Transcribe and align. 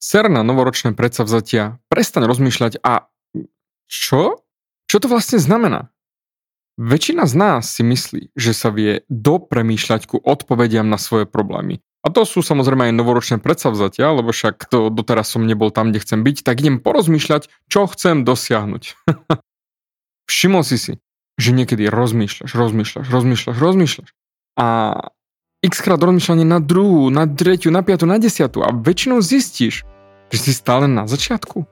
Ser 0.00 0.32
na 0.32 0.40
novoročné 0.40 0.96
predsavzatia, 0.96 1.76
prestaň 1.92 2.24
rozmýšľať 2.24 2.80
a... 2.80 3.12
Čo? 3.84 4.40
Čo 4.88 4.96
to 4.96 5.12
vlastne 5.12 5.36
znamená? 5.36 5.92
Väčšina 6.80 7.28
z 7.28 7.34
nás 7.36 7.68
si 7.68 7.84
myslí, 7.84 8.32
že 8.32 8.56
sa 8.56 8.72
vie 8.72 9.04
dopremýšľať 9.12 10.08
ku 10.08 10.16
odpovediam 10.16 10.88
na 10.88 10.96
svoje 10.96 11.28
problémy. 11.28 11.84
A 12.00 12.08
to 12.08 12.24
sú 12.24 12.40
samozrejme 12.40 12.88
aj 12.88 12.96
novoročné 12.96 13.36
predsavzatia, 13.44 14.08
lebo 14.16 14.32
však 14.32 14.72
to 14.72 14.88
doteraz 14.88 15.36
som 15.36 15.44
nebol 15.44 15.68
tam, 15.68 15.92
kde 15.92 16.00
chcem 16.00 16.24
byť, 16.24 16.48
tak 16.48 16.64
idem 16.64 16.80
porozmýšľať, 16.80 17.52
čo 17.68 17.84
chcem 17.84 18.24
dosiahnuť. 18.24 18.96
Všimol 20.32 20.64
si 20.64 20.80
si, 20.80 20.92
že 21.36 21.52
niekedy 21.52 21.92
rozmýšľaš, 21.92 22.56
rozmýšľaš, 22.56 23.06
rozmýšľaš, 23.12 23.56
rozmýšľaš. 23.60 24.08
A 24.56 24.66
x 25.60 25.84
krát 25.84 26.00
rozmýšľanie 26.00 26.48
na 26.48 26.56
druhú, 26.56 27.12
na 27.12 27.28
tretiu, 27.28 27.68
na 27.68 27.84
piatu, 27.84 28.08
na 28.08 28.16
desiatu 28.16 28.64
a 28.64 28.72
väčšinou 28.72 29.20
zistíš, 29.20 29.84
že 30.32 30.38
si 30.40 30.56
stále 30.56 30.88
na 30.88 31.04
začiatku. 31.04 31.68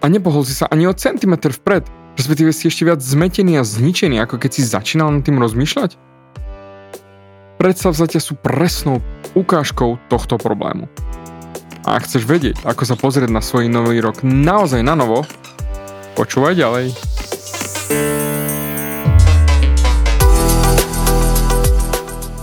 A 0.00 0.04
nepohol 0.08 0.44
si 0.44 0.52
sa 0.52 0.68
ani 0.68 0.84
o 0.84 0.92
centimetr 0.92 1.52
vpred, 1.52 1.88
respektíve 2.20 2.52
si 2.52 2.68
ešte 2.68 2.84
viac 2.84 3.00
zmetený 3.00 3.56
a 3.56 3.64
zničený, 3.64 4.20
ako 4.20 4.36
keď 4.36 4.50
si 4.52 4.62
začínal 4.68 5.08
nad 5.12 5.24
tým 5.24 5.40
rozmýšľať. 5.40 5.96
Predstavzatia 7.56 8.20
sú 8.20 8.36
presnou 8.36 9.04
ukážkou 9.32 10.00
tohto 10.12 10.36
problému. 10.36 10.88
A 11.88 11.96
ak 11.96 12.04
chceš 12.04 12.28
vedieť, 12.28 12.60
ako 12.68 12.84
sa 12.84 12.96
pozrieť 12.96 13.32
na 13.32 13.40
svoj 13.40 13.68
nový 13.72 14.04
rok 14.04 14.20
naozaj 14.20 14.84
na 14.84 14.92
novo, 14.92 15.24
počúvaj 16.16 16.52
ďalej. 16.52 16.92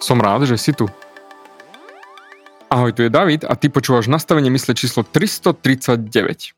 Som 0.00 0.16
rád, 0.16 0.48
že 0.48 0.56
si 0.56 0.72
tu. 0.72 0.88
Ahoj, 2.72 2.96
tu 2.96 3.04
je 3.04 3.12
David 3.12 3.44
a 3.44 3.52
ty 3.52 3.68
počúvaš 3.68 4.08
nastavenie 4.08 4.48
mysle 4.48 4.72
číslo 4.72 5.04
339. 5.04 6.56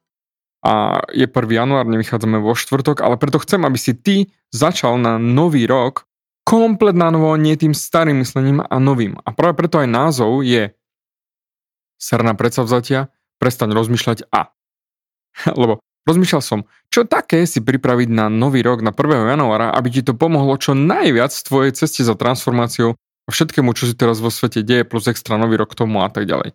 A 0.62 1.03
je 1.11 1.27
1. 1.27 1.35
január, 1.51 1.83
nevychádzame 1.91 2.39
vo 2.39 2.55
štvrtok, 2.55 3.03
ale 3.03 3.19
preto 3.19 3.43
chcem, 3.43 3.67
aby 3.67 3.75
si 3.75 3.98
ty 3.98 4.31
začal 4.55 4.95
na 5.03 5.19
nový 5.19 5.67
rok 5.67 6.07
komplet 6.47 6.95
na 6.95 7.11
novo, 7.11 7.35
nie 7.35 7.58
tým 7.58 7.75
starým 7.75 8.23
myslením 8.23 8.63
a 8.63 8.77
novým. 8.79 9.19
A 9.27 9.35
práve 9.35 9.58
preto 9.58 9.83
aj 9.83 9.91
názov 9.91 10.47
je 10.47 10.70
Serná 12.02 12.35
predsavzatia, 12.35 13.14
prestaň 13.39 13.75
rozmýšľať 13.79 14.27
a. 14.35 14.51
Lebo 15.61 15.79
rozmýšľal 16.07 16.42
som, 16.42 16.61
čo 16.91 17.07
také 17.07 17.47
si 17.47 17.63
pripraviť 17.63 18.11
na 18.11 18.27
nový 18.27 18.63
rok, 18.63 18.83
na 18.83 18.91
1. 18.91 19.35
januára, 19.35 19.70
aby 19.70 19.89
ti 19.98 20.02
to 20.02 20.14
pomohlo 20.14 20.58
čo 20.58 20.75
najviac 20.75 21.31
v 21.31 21.47
tvojej 21.47 21.73
ceste 21.79 22.02
za 22.02 22.19
transformáciou 22.19 22.98
a 23.27 23.28
všetkému, 23.30 23.70
čo 23.74 23.86
si 23.86 23.94
teraz 23.94 24.18
vo 24.18 24.30
svete 24.30 24.66
deje, 24.66 24.86
plus 24.86 25.06
extra 25.06 25.38
nový 25.38 25.58
rok 25.58 25.74
tomu 25.78 26.02
a 26.02 26.10
tak 26.10 26.27
ďalej. 26.27 26.55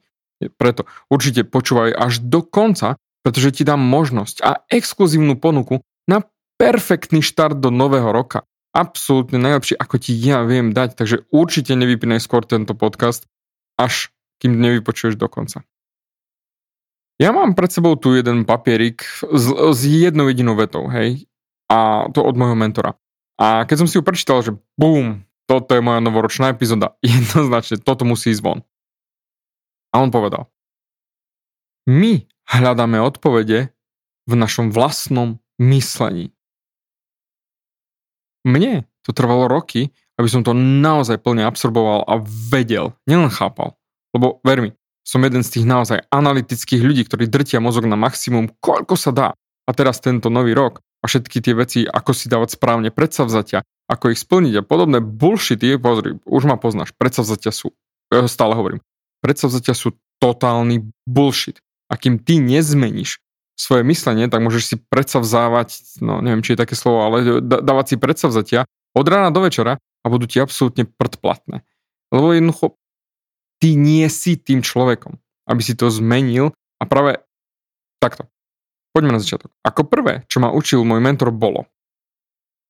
Preto 0.60 0.86
určite 1.10 1.48
počúvaj 1.48 1.96
až 1.98 2.22
do 2.22 2.46
konca, 2.46 3.00
pretože 3.26 3.60
ti 3.60 3.64
dám 3.66 3.82
možnosť 3.82 4.36
a 4.46 4.64
exkluzívnu 4.70 5.36
ponuku 5.42 5.82
na 6.06 6.24
perfektný 6.56 7.26
štart 7.26 7.58
do 7.58 7.74
nového 7.74 8.10
roka. 8.14 8.46
Absolútne 8.72 9.42
najlepší, 9.42 9.74
ako 9.76 9.96
ti 9.98 10.14
ja 10.14 10.46
viem 10.46 10.70
dať, 10.72 10.94
takže 10.94 11.26
určite 11.34 11.74
nevypínaj 11.74 12.22
skôr 12.22 12.46
tento 12.46 12.78
podcast, 12.78 13.26
až 13.76 14.14
kým 14.38 14.54
nevypočuješ 14.62 15.18
do 15.18 15.26
konca. 15.26 15.66
Ja 17.18 17.34
mám 17.34 17.58
pred 17.58 17.74
sebou 17.74 17.98
tu 17.98 18.14
jeden 18.14 18.46
papierik 18.46 19.02
s, 19.26 19.46
s 19.50 19.80
jednou 19.82 20.30
jedinou 20.30 20.54
vetou, 20.54 20.86
hej, 20.86 21.26
a 21.66 22.06
to 22.14 22.22
od 22.22 22.38
môjho 22.38 22.54
mentora. 22.54 22.94
A 23.42 23.66
keď 23.66 23.82
som 23.82 23.88
si 23.90 23.98
ju 23.98 24.06
prečítal, 24.06 24.46
že 24.46 24.54
bum, 24.78 25.27
toto 25.48 25.74
je 25.74 25.82
moja 25.82 26.04
novoročná 26.04 26.52
epizóda. 26.52 27.00
Jednoznačne, 27.04 27.80
toto 27.80 28.04
musí 28.04 28.36
ísť 28.36 28.44
von. 28.44 28.60
A 29.96 30.04
on 30.04 30.12
povedal, 30.12 30.52
my 31.88 32.28
hľadáme 32.52 33.00
odpovede 33.00 33.72
v 34.28 34.34
našom 34.36 34.76
vlastnom 34.76 35.40
myslení. 35.56 36.36
Mne 38.44 38.84
to 39.08 39.16
trvalo 39.16 39.48
roky, 39.48 39.96
aby 40.20 40.28
som 40.28 40.44
to 40.44 40.52
naozaj 40.56 41.20
plne 41.24 41.48
absorboval 41.48 42.04
a 42.04 42.20
vedel, 42.24 42.92
nielen 43.08 43.32
chápal. 43.32 43.80
Lebo 44.12 44.44
ver 44.44 44.60
mi, 44.60 44.70
som 45.08 45.24
jeden 45.24 45.40
z 45.48 45.60
tých 45.60 45.66
naozaj 45.68 46.04
analytických 46.12 46.84
ľudí, 46.84 47.08
ktorí 47.08 47.32
drtia 47.32 47.64
mozog 47.64 47.88
na 47.88 47.96
maximum, 47.96 48.52
koľko 48.60 49.00
sa 49.00 49.12
dá. 49.16 49.28
A 49.68 49.72
teraz 49.72 50.04
tento 50.04 50.28
nový 50.28 50.52
rok 50.52 50.84
a 51.00 51.08
všetky 51.08 51.40
tie 51.40 51.56
veci, 51.56 51.80
ako 51.88 52.12
si 52.12 52.28
dávať 52.28 52.60
správne 52.60 52.92
predsavzatia, 52.92 53.64
ako 53.88 54.12
ich 54.12 54.20
splniť 54.20 54.62
a 54.62 54.68
podobné 54.68 55.00
bullshity, 55.00 55.80
pozri, 55.80 56.20
už 56.28 56.44
ma 56.44 56.60
poznáš, 56.60 56.92
predsavzatia 56.96 57.56
sú, 57.56 57.72
stále 58.28 58.54
hovorím, 58.54 58.84
predsavzatia 59.24 59.72
sú 59.72 59.96
totálny 60.20 60.84
bullshit. 61.08 61.64
A 61.88 61.96
kým 61.96 62.20
ty 62.20 62.44
nezmeníš 62.44 63.24
svoje 63.56 63.88
myslenie, 63.88 64.28
tak 64.28 64.44
môžeš 64.44 64.64
si 64.68 64.76
predsavzávať, 64.76 66.00
no 66.04 66.20
neviem, 66.20 66.44
či 66.44 66.54
je 66.54 66.62
také 66.62 66.76
slovo, 66.76 67.08
ale 67.08 67.40
dávať 67.42 67.96
si 67.96 67.96
predsavzatia 67.96 68.68
od 68.92 69.06
rána 69.08 69.32
do 69.32 69.40
večera 69.40 69.80
a 69.80 70.06
budú 70.12 70.28
ti 70.28 70.44
absolútne 70.44 70.84
predplatné. 70.84 71.64
Lebo 72.12 72.36
jednoducho, 72.36 72.76
ty 73.64 73.80
nie 73.80 74.04
si 74.12 74.36
tým 74.36 74.62
človekom, 74.62 75.16
aby 75.48 75.62
si 75.64 75.80
to 75.80 75.88
zmenil 75.88 76.52
a 76.78 76.84
práve 76.86 77.24
takto. 78.04 78.28
Poďme 78.92 79.16
na 79.16 79.22
začiatok. 79.24 79.54
Ako 79.64 79.88
prvé, 79.88 80.28
čo 80.28 80.44
ma 80.44 80.52
učil 80.52 80.84
môj 80.84 81.00
mentor, 81.00 81.32
bolo 81.32 81.72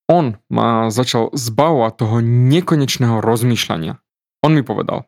on 0.08 0.40
ma 0.48 0.88
začal 0.88 1.36
zbavovať 1.36 1.94
toho 2.00 2.18
nekonečného 2.24 3.20
rozmýšľania. 3.20 4.00
On 4.44 4.52
mi 4.56 4.64
povedal, 4.64 5.08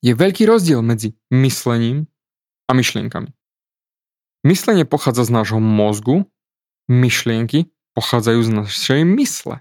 je 0.00 0.14
veľký 0.14 0.46
rozdiel 0.48 0.80
medzi 0.80 1.18
myslením 1.28 2.08
a 2.68 2.72
myšlienkami. 2.72 3.34
Myslenie 4.46 4.86
pochádza 4.86 5.26
z 5.26 5.34
nášho 5.34 5.60
mozgu, 5.60 6.24
myšlienky 6.86 7.68
pochádzajú 7.98 8.40
z 8.46 8.50
našej 8.62 9.02
mysle. 9.18 9.60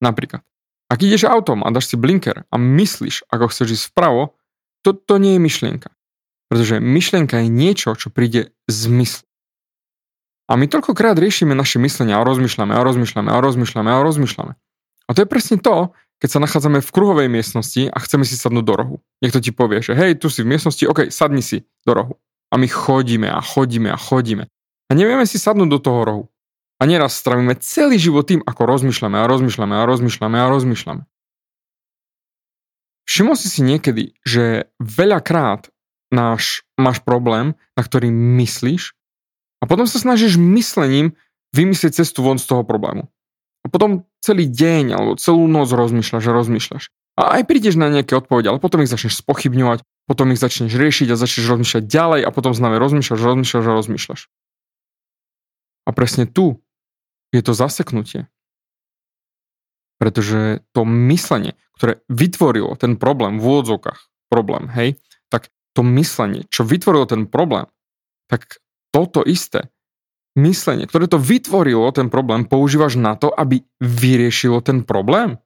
Napríklad, 0.00 0.40
ak 0.88 1.04
ideš 1.04 1.28
autom 1.28 1.60
a 1.60 1.68
dáš 1.68 1.92
si 1.92 2.00
blinker 2.00 2.48
a 2.48 2.56
myslíš, 2.56 3.28
ako 3.28 3.52
chceš 3.52 3.68
ísť 3.76 3.86
vpravo, 3.92 4.32
to, 4.80 4.96
to 4.96 5.20
nie 5.20 5.36
je 5.36 5.44
myšlienka. 5.44 5.90
Pretože 6.48 6.80
myšlienka 6.80 7.44
je 7.44 7.48
niečo, 7.52 7.92
čo 7.92 8.08
príde 8.08 8.56
z 8.64 8.80
mysle. 8.88 9.27
A 10.48 10.56
my 10.56 10.64
toľkokrát 10.64 11.20
riešime 11.20 11.52
naše 11.52 11.76
myslenie 11.76 12.16
a 12.16 12.24
rozmýšľame 12.24 12.72
a 12.72 12.80
rozmýšľame 12.80 13.28
a 13.28 13.38
rozmýšľame 13.44 13.90
a 13.92 13.98
rozmýšľame. 14.00 14.52
A 15.08 15.10
to 15.12 15.20
je 15.24 15.28
presne 15.28 15.60
to, 15.60 15.92
keď 16.18 16.28
sa 16.32 16.42
nachádzame 16.42 16.80
v 16.80 16.90
kruhovej 16.90 17.28
miestnosti 17.28 17.86
a 17.86 17.96
chceme 18.00 18.24
si 18.24 18.34
sadnúť 18.34 18.64
do 18.64 18.74
rohu. 18.74 18.96
Niekto 19.20 19.38
ti 19.44 19.52
povie, 19.52 19.84
že 19.84 19.94
hej, 19.94 20.18
tu 20.18 20.32
si 20.32 20.42
v 20.42 20.50
miestnosti, 20.56 20.82
OK, 20.88 21.12
sadni 21.12 21.44
si 21.44 21.68
do 21.84 21.92
rohu. 21.94 22.14
A 22.48 22.56
my 22.56 22.66
chodíme 22.66 23.28
a 23.28 23.44
chodíme 23.44 23.92
a 23.92 23.98
chodíme. 24.00 24.48
A 24.88 24.92
nevieme 24.96 25.28
si 25.28 25.36
sadnúť 25.36 25.68
do 25.68 25.78
toho 25.78 26.00
rohu. 26.02 26.24
A 26.80 26.88
neraz 26.88 27.14
stravíme 27.20 27.54
celý 27.60 28.00
život 28.00 28.24
tým, 28.24 28.40
ako 28.42 28.62
rozmýšľame 28.66 29.20
a 29.20 29.28
rozmýšľame 29.28 29.74
a 29.78 29.84
rozmýšľame 29.84 30.36
a 30.40 30.46
rozmýšľame. 30.48 31.02
Všimol 33.04 33.36
si 33.36 33.48
si 33.48 33.60
niekedy, 33.64 34.16
že 34.24 34.68
veľakrát 34.80 35.68
náš, 36.08 36.64
máš 36.80 37.00
problém, 37.04 37.56
na 37.76 37.82
ktorý 37.84 38.08
myslíš 38.12 38.97
a 39.58 39.64
potom 39.66 39.86
sa 39.86 39.98
snažíš 39.98 40.38
myslením 40.38 41.18
vymyslieť 41.50 42.04
cestu 42.04 42.22
von 42.22 42.38
z 42.38 42.46
toho 42.46 42.62
problému. 42.62 43.10
A 43.64 43.66
potom 43.66 44.06
celý 44.22 44.46
deň 44.46 44.84
alebo 44.94 45.12
celú 45.18 45.50
noc 45.50 45.72
rozmýšľaš 45.74 46.24
a 46.24 46.36
rozmýšľaš. 46.36 46.84
A 47.18 47.42
aj 47.42 47.50
prídeš 47.50 47.74
na 47.74 47.90
nejaké 47.90 48.14
odpovede, 48.14 48.46
ale 48.46 48.62
potom 48.62 48.78
ich 48.86 48.92
začneš 48.92 49.18
spochybňovať, 49.26 49.82
potom 50.06 50.30
ich 50.30 50.38
začneš 50.38 50.78
riešiť 50.78 51.10
a 51.10 51.18
začneš 51.18 51.50
rozmýšľať 51.50 51.84
ďalej 51.90 52.20
a 52.22 52.30
potom 52.30 52.54
znamená 52.54 52.78
rozmýšľaš, 52.78 53.18
rozmýšľaš 53.18 53.64
a 53.66 53.76
rozmýšľaš. 53.82 54.20
A 55.88 55.90
presne 55.90 56.30
tu 56.30 56.62
je 57.34 57.42
to 57.42 57.52
zaseknutie. 57.58 58.30
Pretože 59.98 60.62
to 60.70 60.86
myslenie, 60.86 61.58
ktoré 61.74 61.98
vytvorilo 62.06 62.78
ten 62.78 62.94
problém 62.94 63.42
v 63.42 63.50
úvodzovkách, 63.50 64.30
problém, 64.30 64.70
hej, 64.78 65.02
tak 65.26 65.50
to 65.74 65.82
myslenie, 65.82 66.46
čo 66.54 66.62
vytvorilo 66.62 67.10
ten 67.10 67.26
problém, 67.26 67.66
tak 68.30 68.62
toto 68.94 69.22
isté 69.24 69.68
myslenie, 70.38 70.86
ktoré 70.86 71.10
to 71.10 71.18
vytvorilo 71.18 71.90
ten 71.90 72.08
problém, 72.08 72.46
používaš 72.46 72.94
na 72.94 73.18
to, 73.18 73.32
aby 73.34 73.66
vyriešilo 73.82 74.62
ten 74.62 74.86
problém? 74.86 75.36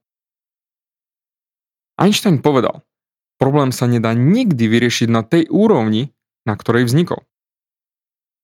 Einstein 1.97 2.45
povedal, 2.45 2.85
problém 3.41 3.73
sa 3.73 3.89
nedá 3.89 4.13
nikdy 4.13 4.69
vyriešiť 4.69 5.09
na 5.09 5.25
tej 5.25 5.49
úrovni, 5.49 6.13
na 6.45 6.59
ktorej 6.59 6.89
vznikol. 6.89 7.25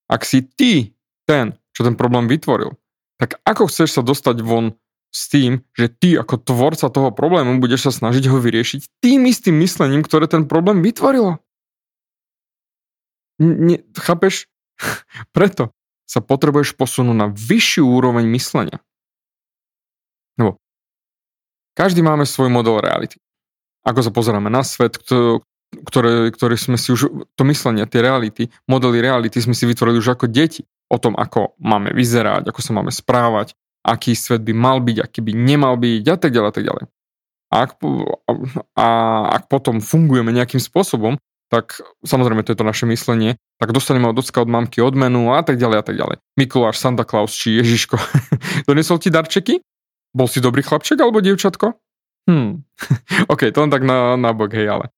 Ak 0.09 0.25
si 0.25 0.41
ty 0.41 0.97
ten, 1.29 1.53
čo 1.77 1.85
ten 1.85 1.99
problém 1.99 2.31
vytvoril, 2.31 2.73
tak 3.21 3.37
ako 3.45 3.69
chceš 3.69 3.99
sa 3.99 4.03
dostať 4.03 4.41
von 4.41 4.73
s 5.13 5.29
tým, 5.33 5.65
že 5.77 5.89
ty 5.89 6.17
ako 6.17 6.41
tvorca 6.41 6.87
toho 6.89 7.11
problému 7.13 7.61
budeš 7.61 7.89
sa 7.89 7.93
snažiť 7.93 8.29
ho 8.29 8.39
vyriešiť 8.41 9.01
tým 9.01 9.25
istým 9.29 9.57
myslením, 9.61 10.05
ktoré 10.05 10.29
ten 10.29 10.45
problém 10.49 10.85
vytvorilo? 10.85 11.41
Ne, 13.39 13.85
chápeš? 13.97 14.51
Preto 15.37 15.75
sa 16.09 16.25
potrebuješ 16.25 16.75
posunúť 16.79 17.17
na 17.17 17.27
vyššiu 17.29 17.85
úroveň 17.85 18.25
myslenia. 18.33 18.81
Lebo 20.41 20.57
každý 21.77 22.01
máme 22.01 22.25
svoj 22.25 22.49
model 22.49 22.81
reality 22.81 23.21
ako 23.89 24.01
sa 24.05 24.11
pozeráme 24.13 24.53
na 24.53 24.61
svet, 24.61 25.01
ktoré, 25.01 26.29
ktoré 26.29 26.55
sme 26.61 26.77
si 26.77 26.93
už, 26.93 27.33
to 27.33 27.43
myslenie, 27.49 27.89
tie 27.89 28.05
reality, 28.05 28.53
modely 28.69 29.01
reality 29.01 29.41
sme 29.41 29.57
si 29.57 29.65
vytvorili 29.65 30.01
už 30.01 30.21
ako 30.21 30.29
deti. 30.29 30.69
O 30.89 30.97
tom, 30.97 31.17
ako 31.17 31.57
máme 31.61 31.93
vyzerať, 31.93 32.49
ako 32.49 32.61
sa 32.65 32.73
máme 32.73 32.89
správať, 32.89 33.53
aký 33.85 34.17
svet 34.17 34.41
by 34.41 34.57
mal 34.57 34.81
byť, 34.81 35.05
aký 35.05 35.21
by 35.21 35.33
nemal 35.37 35.77
byť 35.77 36.05
a 36.09 36.17
tak 36.17 36.33
ďalej 36.33 36.49
a 36.49 36.55
tak 36.55 36.65
ďalej. 36.65 36.85
A 37.49 37.55
ak, 37.65 37.71
a 38.77 38.89
ak 39.41 39.43
potom 39.53 39.81
fungujeme 39.81 40.33
nejakým 40.33 40.61
spôsobom, 40.61 41.17
tak 41.49 41.81
samozrejme 42.05 42.45
to 42.45 42.53
je 42.53 42.59
to 42.61 42.67
naše 42.67 42.85
myslenie, 42.89 43.41
tak 43.57 43.73
dostaneme 43.73 44.13
od 44.13 44.21
ocka, 44.21 44.45
od 44.45 44.53
mamky 44.53 44.85
odmenu 44.85 45.33
a 45.33 45.41
tak 45.41 45.57
ďalej 45.57 45.79
a 45.81 45.85
tak 45.85 45.97
ďalej. 45.97 46.17
Mikuláš, 46.37 46.77
Santa 46.77 47.09
Claus 47.09 47.33
či 47.33 47.57
Ježiško. 47.59 47.97
Donesol 48.69 49.01
ti 49.01 49.09
darčeky? 49.09 49.65
Bol 50.13 50.29
si 50.29 50.45
dobrý 50.45 50.61
chlapček 50.61 51.01
alebo 51.01 51.25
dievčatko? 51.25 51.77
Hmm. 52.29 52.65
OK, 53.33 53.49
to 53.49 53.59
len 53.65 53.73
tak 53.73 53.83
na, 53.85 54.21
na 54.21 54.37
bok, 54.37 54.53
hej, 54.53 54.69
ale. 54.69 54.93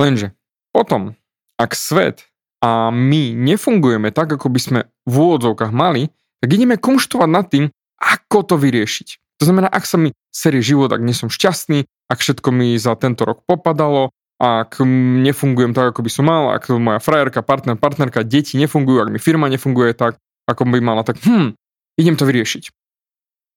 Lenže 0.00 0.32
potom, 0.72 1.16
ak 1.60 1.76
svet 1.76 2.28
a 2.64 2.88
my 2.88 3.36
nefungujeme 3.36 4.08
tak, 4.10 4.32
ako 4.32 4.48
by 4.48 4.60
sme 4.60 4.80
v 5.04 5.14
úvodzovkách 5.14 5.72
mali, 5.72 6.08
tak 6.40 6.48
ideme 6.54 6.78
kumštovať 6.78 7.28
nad 7.28 7.46
tým, 7.50 7.68
ako 7.98 8.46
to 8.46 8.54
vyriešiť. 8.56 9.08
To 9.38 9.46
znamená, 9.46 9.70
ak 9.70 9.86
sa 9.86 9.98
mi 9.98 10.10
serie 10.34 10.62
život, 10.62 10.90
ak 10.90 11.02
nie 11.02 11.14
som 11.14 11.30
šťastný, 11.30 11.86
ak 12.10 12.18
všetko 12.18 12.48
mi 12.50 12.74
za 12.78 12.94
tento 12.98 13.22
rok 13.22 13.46
popadalo, 13.46 14.10
ak 14.38 14.78
nefungujem 15.26 15.74
tak, 15.74 15.90
ako 15.90 16.06
by 16.06 16.10
som 16.14 16.24
mal, 16.30 16.54
ak 16.54 16.70
moja 16.70 17.02
frajerka, 17.02 17.42
partner, 17.42 17.74
partnerka, 17.74 18.22
deti 18.22 18.54
nefungujú, 18.54 19.02
ak 19.02 19.10
mi 19.10 19.18
firma 19.18 19.50
nefunguje 19.50 19.98
tak, 19.98 20.22
ako 20.46 20.62
by 20.70 20.78
mala, 20.78 21.02
tak 21.02 21.18
hm, 21.18 21.58
idem 21.98 22.14
to 22.14 22.22
vyriešiť. 22.22 22.70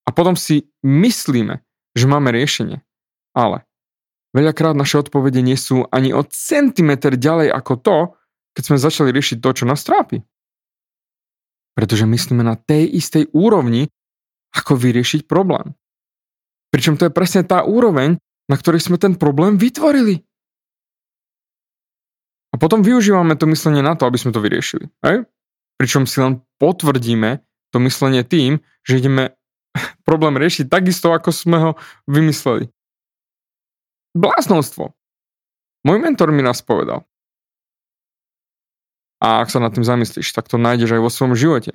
A 0.06 0.10
potom 0.10 0.34
si 0.34 0.66
myslíme, 0.82 1.62
že 1.94 2.06
máme 2.10 2.34
riešenie. 2.34 2.82
Ale 3.38 3.64
veľakrát 4.34 4.74
naše 4.74 5.00
odpovede 5.06 5.46
nie 5.46 5.56
sú 5.56 5.86
ani 5.94 6.12
o 6.12 6.26
centimetr 6.26 7.14
ďalej 7.16 7.54
ako 7.54 7.74
to, 7.78 7.98
keď 8.58 8.64
sme 8.66 8.78
začali 8.82 9.10
riešiť 9.14 9.38
to, 9.40 9.50
čo 9.54 9.64
nás 9.70 9.86
trápi. 9.86 10.26
Pretože 11.78 12.10
myslíme 12.10 12.44
na 12.44 12.58
tej 12.60 12.90
istej 12.90 13.32
úrovni, 13.32 13.88
ako 14.52 14.76
vyriešiť 14.76 15.30
problém. 15.30 15.78
Pričom 16.74 17.00
to 17.00 17.08
je 17.08 17.16
presne 17.16 17.48
tá 17.48 17.64
úroveň, 17.64 18.20
na 18.52 18.56
ktorej 18.60 18.84
sme 18.84 19.00
ten 19.00 19.16
problém 19.16 19.56
vytvorili. 19.56 20.28
Potom 22.62 22.86
využívame 22.86 23.34
to 23.34 23.50
myslenie 23.50 23.82
na 23.82 23.98
to, 23.98 24.06
aby 24.06 24.22
sme 24.22 24.30
to 24.30 24.38
vyriešili. 24.38 24.86
Hej? 25.02 25.26
Pričom 25.82 26.06
si 26.06 26.22
len 26.22 26.46
potvrdíme 26.62 27.42
to 27.74 27.82
myslenie 27.82 28.22
tým, 28.22 28.62
že 28.86 29.02
ideme 29.02 29.34
problém 30.08 30.38
riešiť 30.38 30.70
takisto, 30.70 31.10
ako 31.10 31.34
sme 31.34 31.58
ho 31.58 31.72
vymysleli. 32.06 32.70
Bláznostvo. 34.14 34.94
Môj 35.82 35.98
mentor 35.98 36.30
mi 36.30 36.46
nás 36.46 36.62
povedal. 36.62 37.10
A 39.22 39.42
ak 39.42 39.50
sa 39.50 39.58
nad 39.58 39.74
tým 39.74 39.86
zamyslíš, 39.86 40.30
tak 40.30 40.46
to 40.46 40.62
nájdeš 40.62 40.98
aj 40.98 41.02
vo 41.02 41.10
svojom 41.10 41.34
živote. 41.34 41.74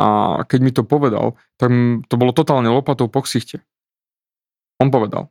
A 0.00 0.40
keď 0.48 0.60
mi 0.64 0.72
to 0.72 0.80
povedal, 0.84 1.36
tak 1.60 1.68
to 2.08 2.14
bolo 2.16 2.32
totálne 2.32 2.72
lopatou 2.72 3.12
po 3.12 3.20
ksichte. 3.20 3.60
On 4.80 4.88
povedal. 4.88 5.28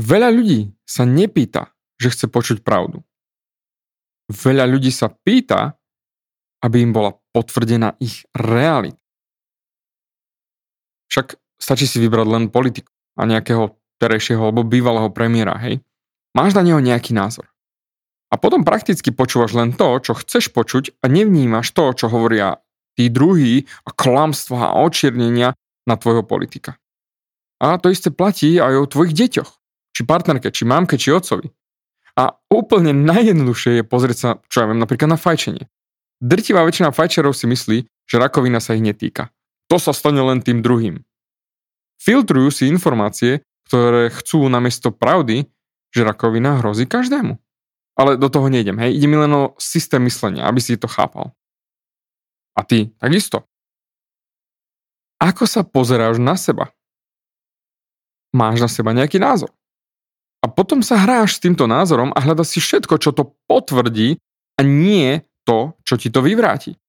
Veľa 0.00 0.32
ľudí 0.32 0.72
sa 0.88 1.04
nepýta, 1.04 1.72
že 2.00 2.08
chce 2.08 2.26
počuť 2.32 2.64
pravdu. 2.64 3.04
Veľa 4.32 4.64
ľudí 4.64 4.88
sa 4.88 5.12
pýta, 5.12 5.76
aby 6.64 6.80
im 6.80 6.96
bola 6.96 7.12
potvrdená 7.36 8.00
ich 8.00 8.24
realita. 8.32 8.96
Však 11.12 11.36
stačí 11.60 11.84
si 11.84 12.00
vybrať 12.00 12.26
len 12.26 12.44
politiku 12.48 12.88
a 13.20 13.28
nejakého 13.28 13.76
terejšieho 14.00 14.40
alebo 14.40 14.64
bývalého 14.64 15.12
premiéra, 15.12 15.58
hej. 15.60 15.84
Máš 16.32 16.56
na 16.56 16.62
neho 16.62 16.78
nejaký 16.78 17.12
názor. 17.12 17.50
A 18.30 18.38
potom 18.38 18.62
prakticky 18.62 19.10
počúvaš 19.10 19.58
len 19.58 19.74
to, 19.74 19.98
čo 19.98 20.14
chceš 20.14 20.54
počuť 20.54 21.02
a 21.02 21.10
nevnímaš 21.10 21.74
to, 21.74 21.90
čo 21.92 22.06
hovoria 22.06 22.62
tí 22.94 23.10
druhí 23.10 23.66
a 23.82 23.90
klamstva 23.90 24.70
a 24.70 24.78
očiernenia 24.86 25.58
na 25.90 25.94
tvojho 25.98 26.22
politika. 26.22 26.78
A 27.58 27.76
to 27.82 27.90
isté 27.90 28.14
platí 28.14 28.62
aj 28.62 28.74
o 28.78 28.88
tvojich 28.88 29.12
deťoch. 29.12 29.50
Či 29.90 30.06
partnerke, 30.06 30.48
či 30.54 30.62
mamke, 30.62 30.94
či 30.94 31.10
otcovi. 31.10 31.50
A 32.18 32.34
úplne 32.50 32.90
najjednoduchšie 32.94 33.80
je 33.80 33.84
pozrieť 33.86 34.18
sa, 34.18 34.30
čo 34.50 34.64
ja 34.64 34.66
viem, 34.66 34.80
napríklad 34.82 35.14
na 35.14 35.18
fajčenie. 35.20 35.70
Drtivá 36.20 36.66
väčšina 36.66 36.92
fajčerov 36.92 37.32
si 37.32 37.48
myslí, 37.48 37.78
že 38.04 38.16
rakovina 38.20 38.60
sa 38.60 38.76
ich 38.76 38.84
netýka. 38.84 39.32
To 39.70 39.78
sa 39.78 39.94
stane 39.94 40.20
len 40.20 40.42
tým 40.42 40.60
druhým. 40.60 41.00
Filtrujú 42.00 42.50
si 42.50 42.66
informácie, 42.66 43.46
ktoré 43.70 44.10
chcú 44.10 44.50
namiesto 44.50 44.90
pravdy, 44.90 45.46
že 45.94 46.00
rakovina 46.02 46.58
hrozí 46.58 46.90
každému. 46.90 47.38
Ale 47.94 48.16
do 48.16 48.32
toho 48.32 48.48
nejdem, 48.48 48.80
hej, 48.80 48.96
ide 48.96 49.06
mi 49.06 49.16
len 49.20 49.30
o 49.30 49.52
systém 49.60 50.00
myslenia, 50.08 50.48
aby 50.48 50.58
si 50.58 50.80
to 50.80 50.88
chápal. 50.88 51.36
A 52.56 52.64
ty 52.66 52.90
takisto. 52.98 53.46
Ako 55.20 55.44
sa 55.44 55.60
pozeráš 55.62 56.16
na 56.16 56.34
seba? 56.34 56.72
Máš 58.32 58.64
na 58.64 58.68
seba 58.72 58.96
nejaký 58.96 59.20
názor. 59.20 59.52
A 60.40 60.48
potom 60.48 60.80
sa 60.80 60.96
hráš 60.96 61.36
s 61.36 61.42
týmto 61.44 61.68
názorom 61.68 62.16
a 62.16 62.18
hľadaš 62.24 62.56
si 62.56 62.58
všetko, 62.64 62.96
čo 62.96 63.12
to 63.12 63.36
potvrdí 63.44 64.16
a 64.56 64.60
nie 64.64 65.20
to, 65.44 65.76
čo 65.84 66.00
ti 66.00 66.08
to 66.08 66.24
vyvráti. 66.24 66.80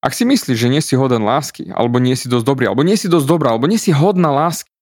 Ak 0.00 0.16
si 0.16 0.24
myslíš, 0.24 0.56
že 0.56 0.72
nie 0.72 0.80
si 0.80 0.96
hoden 0.96 1.24
lásky, 1.24 1.68
alebo 1.72 2.00
nie 2.00 2.16
si 2.16 2.28
dosť 2.28 2.44
dobrý, 2.44 2.64
alebo 2.72 2.84
nie 2.84 2.96
si 2.96 3.08
dosť 3.08 3.26
dobrá, 3.28 3.52
alebo 3.52 3.68
nie 3.68 3.76
si 3.76 3.92
hodná 3.92 4.32
lásky, 4.32 4.72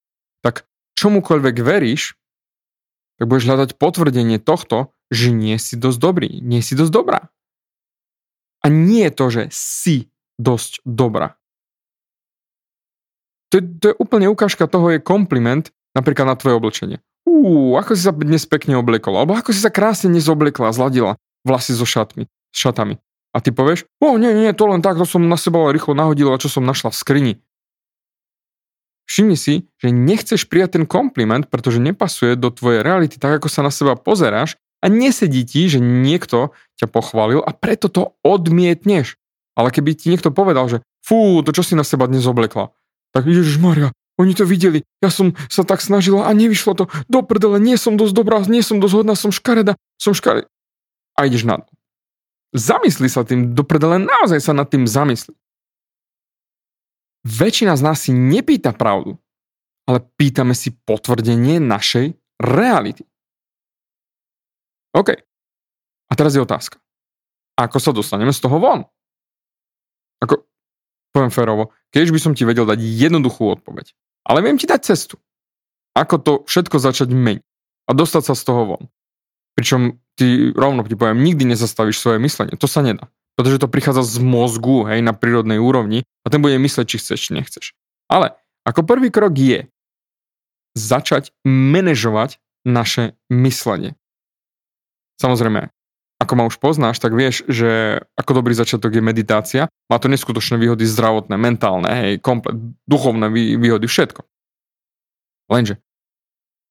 tak 0.46 0.66
čomukoľvek 0.94 1.56
veríš, 1.58 2.14
tak 3.18 3.26
budeš 3.26 3.50
hľadať 3.50 3.70
potvrdenie 3.82 4.38
tohto, 4.38 4.94
že 5.10 5.34
nie 5.34 5.58
si 5.58 5.74
dosť 5.74 5.98
dobrý, 5.98 6.30
nie 6.38 6.62
si 6.62 6.78
dosť 6.78 6.92
dobrá. 6.94 7.20
A 8.62 8.70
nie 8.70 9.10
je 9.10 9.14
to, 9.14 9.26
že 9.30 9.42
si 9.50 9.96
dosť 10.38 10.86
dobrá. 10.86 11.34
To, 13.50 13.58
to 13.58 13.84
je 13.90 13.96
úplne 13.98 14.30
ukážka 14.30 14.70
toho, 14.70 14.94
je 14.94 15.02
kompliment 15.02 15.66
napríklad 15.98 16.30
na 16.30 16.36
tvoje 16.38 16.54
oblečenie. 16.58 16.98
Uú, 17.28 17.76
ako 17.76 17.92
si 17.92 18.08
sa 18.08 18.12
dnes 18.16 18.48
pekne 18.48 18.80
oblekol, 18.80 19.12
alebo 19.12 19.36
ako 19.36 19.52
si 19.52 19.60
sa 19.60 19.68
krásne 19.68 20.08
dnes 20.08 20.24
oblekla, 20.32 20.72
zladila 20.72 21.20
vlasy 21.44 21.76
so 21.76 21.84
šatmi, 21.84 22.24
šatami. 22.56 22.96
A 23.36 23.44
ty 23.44 23.52
povieš, 23.52 23.84
o 24.00 24.16
nie, 24.16 24.32
nie, 24.32 24.48
to 24.56 24.64
len 24.64 24.80
tak, 24.80 24.96
to 24.96 25.04
som 25.04 25.20
na 25.28 25.36
seba 25.36 25.68
rýchlo 25.68 25.92
nahodil, 25.92 26.32
čo 26.40 26.48
som 26.48 26.64
našla 26.64 26.88
v 26.88 26.96
skrini. 26.96 27.34
Všimni 29.08 29.36
si, 29.40 29.68
že 29.80 29.92
nechceš 29.92 30.48
prijať 30.48 30.80
ten 30.80 30.84
kompliment, 30.88 31.44
pretože 31.48 31.80
nepasuje 31.80 32.36
do 32.36 32.48
tvojej 32.48 32.80
reality 32.84 33.20
tak, 33.20 33.40
ako 33.40 33.48
sa 33.48 33.60
na 33.64 33.72
seba 33.72 33.96
pozeráš 33.96 34.56
a 34.84 34.88
nesedí 34.88 35.44
ti, 35.48 35.68
že 35.68 35.80
niekto 35.80 36.52
ťa 36.80 36.88
pochválil 36.92 37.40
a 37.40 37.52
preto 37.56 37.88
to 37.88 38.16
odmietneš. 38.24 39.16
Ale 39.56 39.72
keby 39.72 39.96
ti 39.96 40.12
niekto 40.12 40.28
povedal, 40.28 40.68
že 40.68 40.84
fú, 41.00 41.40
to 41.40 41.56
čo 41.56 41.64
si 41.64 41.72
na 41.72 41.84
seba 41.88 42.04
dnes 42.04 42.28
oblekla, 42.28 42.72
tak 43.16 43.24
Ježiš 43.24 43.56
Maria, 43.56 43.90
oni 44.18 44.34
to 44.34 44.42
videli, 44.42 44.82
ja 44.98 45.14
som 45.14 45.38
sa 45.46 45.62
tak 45.62 45.78
snažila 45.78 46.26
a 46.26 46.34
nevyšlo 46.34 46.74
to, 46.74 46.84
do 47.06 47.22
prdele, 47.22 47.62
nie 47.62 47.78
som 47.78 47.94
dosť 47.94 48.14
dobrá, 48.18 48.42
nie 48.44 48.66
som 48.66 48.82
dosť 48.82 48.94
hodná, 49.02 49.14
som 49.14 49.30
škareda, 49.30 49.78
som 49.94 50.10
škareda. 50.10 50.50
A 51.14 51.30
ideš 51.30 51.46
na 51.46 51.62
to. 51.62 51.70
Zamysli 52.50 53.06
sa 53.06 53.22
tým, 53.22 53.54
do 53.54 53.62
prdele, 53.62 54.02
naozaj 54.02 54.42
sa 54.42 54.50
nad 54.50 54.66
tým 54.66 54.90
zamysli. 54.90 55.38
Väčšina 57.22 57.78
z 57.78 57.82
nás 57.86 57.98
si 58.02 58.10
nepýta 58.10 58.74
pravdu, 58.74 59.20
ale 59.86 60.02
pýtame 60.18 60.56
si 60.56 60.74
potvrdenie 60.74 61.62
našej 61.62 62.16
reality. 62.42 63.04
OK. 64.96 65.14
A 66.08 66.12
teraz 66.16 66.32
je 66.34 66.40
otázka. 66.40 66.80
Ako 67.58 67.78
sa 67.78 67.92
dostaneme 67.92 68.32
z 68.32 68.40
toho 68.40 68.56
von? 68.56 68.86
Ako, 70.24 70.46
poviem 71.12 71.30
férovo, 71.34 71.74
keď 71.90 72.10
by 72.10 72.20
som 72.22 72.32
ti 72.32 72.48
vedel 72.48 72.64
dať 72.64 72.80
jednoduchú 72.80 73.60
odpoveď. 73.60 73.92
Ale 74.28 74.44
viem 74.44 74.60
ti 74.60 74.68
dať 74.68 74.80
cestu. 74.84 75.16
Ako 75.96 76.20
to 76.20 76.32
všetko 76.44 76.76
začať 76.78 77.10
meniť 77.10 77.44
a 77.88 77.90
dostať 77.96 78.22
sa 78.28 78.34
z 78.36 78.42
toho 78.44 78.62
von. 78.68 78.84
Pričom 79.56 79.98
ty 80.14 80.54
rovno 80.54 80.84
ti 80.84 80.94
poviem, 80.94 81.24
nikdy 81.24 81.48
nezastavíš 81.48 81.98
svoje 81.98 82.22
myslenie. 82.22 82.54
To 82.60 82.68
sa 82.70 82.84
nedá. 82.84 83.10
Pretože 83.34 83.64
to 83.64 83.72
prichádza 83.72 84.04
z 84.04 84.22
mozgu, 84.22 84.86
hej, 84.86 85.00
na 85.02 85.16
prírodnej 85.16 85.58
úrovni 85.58 86.04
a 86.22 86.30
ten 86.30 86.38
bude 86.38 86.60
mysleť, 86.60 86.86
či 86.86 87.00
chceš, 87.00 87.18
či 87.18 87.30
nechceš. 87.34 87.66
Ale 88.06 88.36
ako 88.68 88.84
prvý 88.84 89.08
krok 89.08 89.34
je 89.34 89.66
začať 90.76 91.32
manažovať 91.48 92.38
naše 92.68 93.16
myslenie. 93.32 93.96
Samozrejme, 95.18 95.72
ako 96.18 96.32
ma 96.34 96.44
už 96.50 96.58
poznáš, 96.58 96.98
tak 96.98 97.14
vieš, 97.14 97.46
že 97.46 98.02
ako 98.18 98.42
dobrý 98.42 98.50
začiatok 98.50 98.90
je 98.90 99.02
meditácia. 99.02 99.62
Má 99.86 100.02
to 100.02 100.10
neskutočné 100.10 100.58
výhody 100.58 100.82
zdravotné, 100.82 101.38
mentálne, 101.38 101.88
hej, 101.88 102.12
komplet, 102.18 102.58
duchovné 102.90 103.30
výhody, 103.32 103.86
všetko. 103.86 104.26
Lenže 105.48 105.78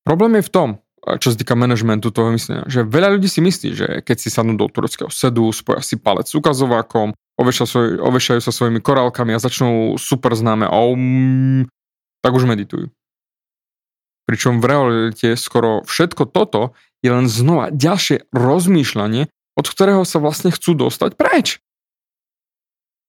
problém 0.03 0.39
je 0.39 0.47
v 0.47 0.53
tom, 0.53 0.69
čo 1.15 1.31
sa 1.31 1.39
týka 1.39 1.55
manažmentu 1.55 2.11
toho 2.11 2.35
myslenia, 2.35 2.67
že 2.67 2.83
veľa 2.83 3.15
ľudí 3.15 3.31
si 3.31 3.39
myslí, 3.39 3.69
že 3.71 3.87
keď 4.03 4.17
si 4.19 4.27
sadnú 4.27 4.59
do 4.59 4.67
tureckého 4.67 5.07
sedu, 5.07 5.47
spoja 5.55 5.79
si 5.79 5.95
palec 5.95 6.27
s 6.27 6.35
ukazovákom, 6.35 7.15
ovešajú, 7.39 8.03
ovešajú 8.03 8.43
sa 8.43 8.51
svojimi 8.51 8.83
korálkami 8.83 9.31
a 9.31 9.39
začnú 9.39 9.95
super 9.95 10.35
známe 10.35 10.67
om, 10.67 11.63
tak 12.19 12.35
už 12.35 12.43
meditujú. 12.43 12.91
Pričom 14.27 14.59
v 14.59 14.65
realite 14.67 15.39
skoro 15.39 15.87
všetko 15.87 16.27
toto 16.27 16.75
je 16.99 17.07
len 17.07 17.31
znova 17.31 17.71
ďalšie 17.71 18.27
rozmýšľanie, 18.35 19.31
od 19.57 19.65
ktorého 19.65 20.05
sa 20.05 20.21
vlastne 20.21 20.53
chcú 20.53 20.77
dostať 20.77 21.17
preč. 21.17 21.57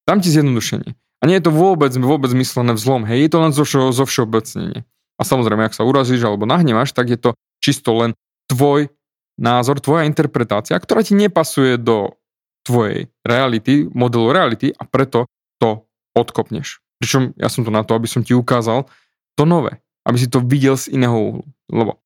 Dám 0.08 0.24
ti 0.24 0.32
zjednodušenie. 0.32 0.96
A 1.20 1.22
nie 1.26 1.36
je 1.36 1.44
to 1.44 1.52
vôbec, 1.52 1.92
vôbec 1.92 2.32
myslené 2.32 2.72
v 2.72 2.80
zlom. 2.80 3.02
Hej, 3.04 3.28
je 3.28 3.30
to 3.30 3.38
len 3.44 3.52
zo, 3.52 3.64
zo 3.68 4.04
všeobecnenie. 4.08 4.88
A 5.18 5.22
samozrejme, 5.26 5.66
ak 5.68 5.76
sa 5.76 5.84
urazíš 5.84 6.24
alebo 6.24 6.46
nahnevaš, 6.48 6.94
tak 6.94 7.10
je 7.12 7.18
to 7.18 7.30
čisto 7.60 7.92
len 7.92 8.14
tvoj 8.48 8.88
názor, 9.36 9.82
tvoja 9.82 10.06
interpretácia, 10.08 10.78
ktorá 10.78 11.04
ti 11.04 11.18
nepasuje 11.18 11.76
do 11.76 12.16
tvojej 12.64 13.10
reality, 13.26 13.84
modelu 13.90 14.32
reality 14.32 14.72
a 14.72 14.86
preto 14.86 15.26
to 15.58 15.84
odkopneš. 16.14 16.80
Pričom 17.02 17.34
ja 17.36 17.50
som 17.50 17.66
to 17.66 17.70
na 17.70 17.82
to, 17.82 17.98
aby 17.98 18.06
som 18.06 18.22
ti 18.22 18.34
ukázal 18.34 18.86
to 19.34 19.42
nové 19.46 19.82
aby 20.08 20.16
si 20.16 20.32
to 20.32 20.40
videl 20.40 20.72
z 20.80 20.96
iného 20.96 21.12
uhlu. 21.12 21.44
Lebo 21.68 22.00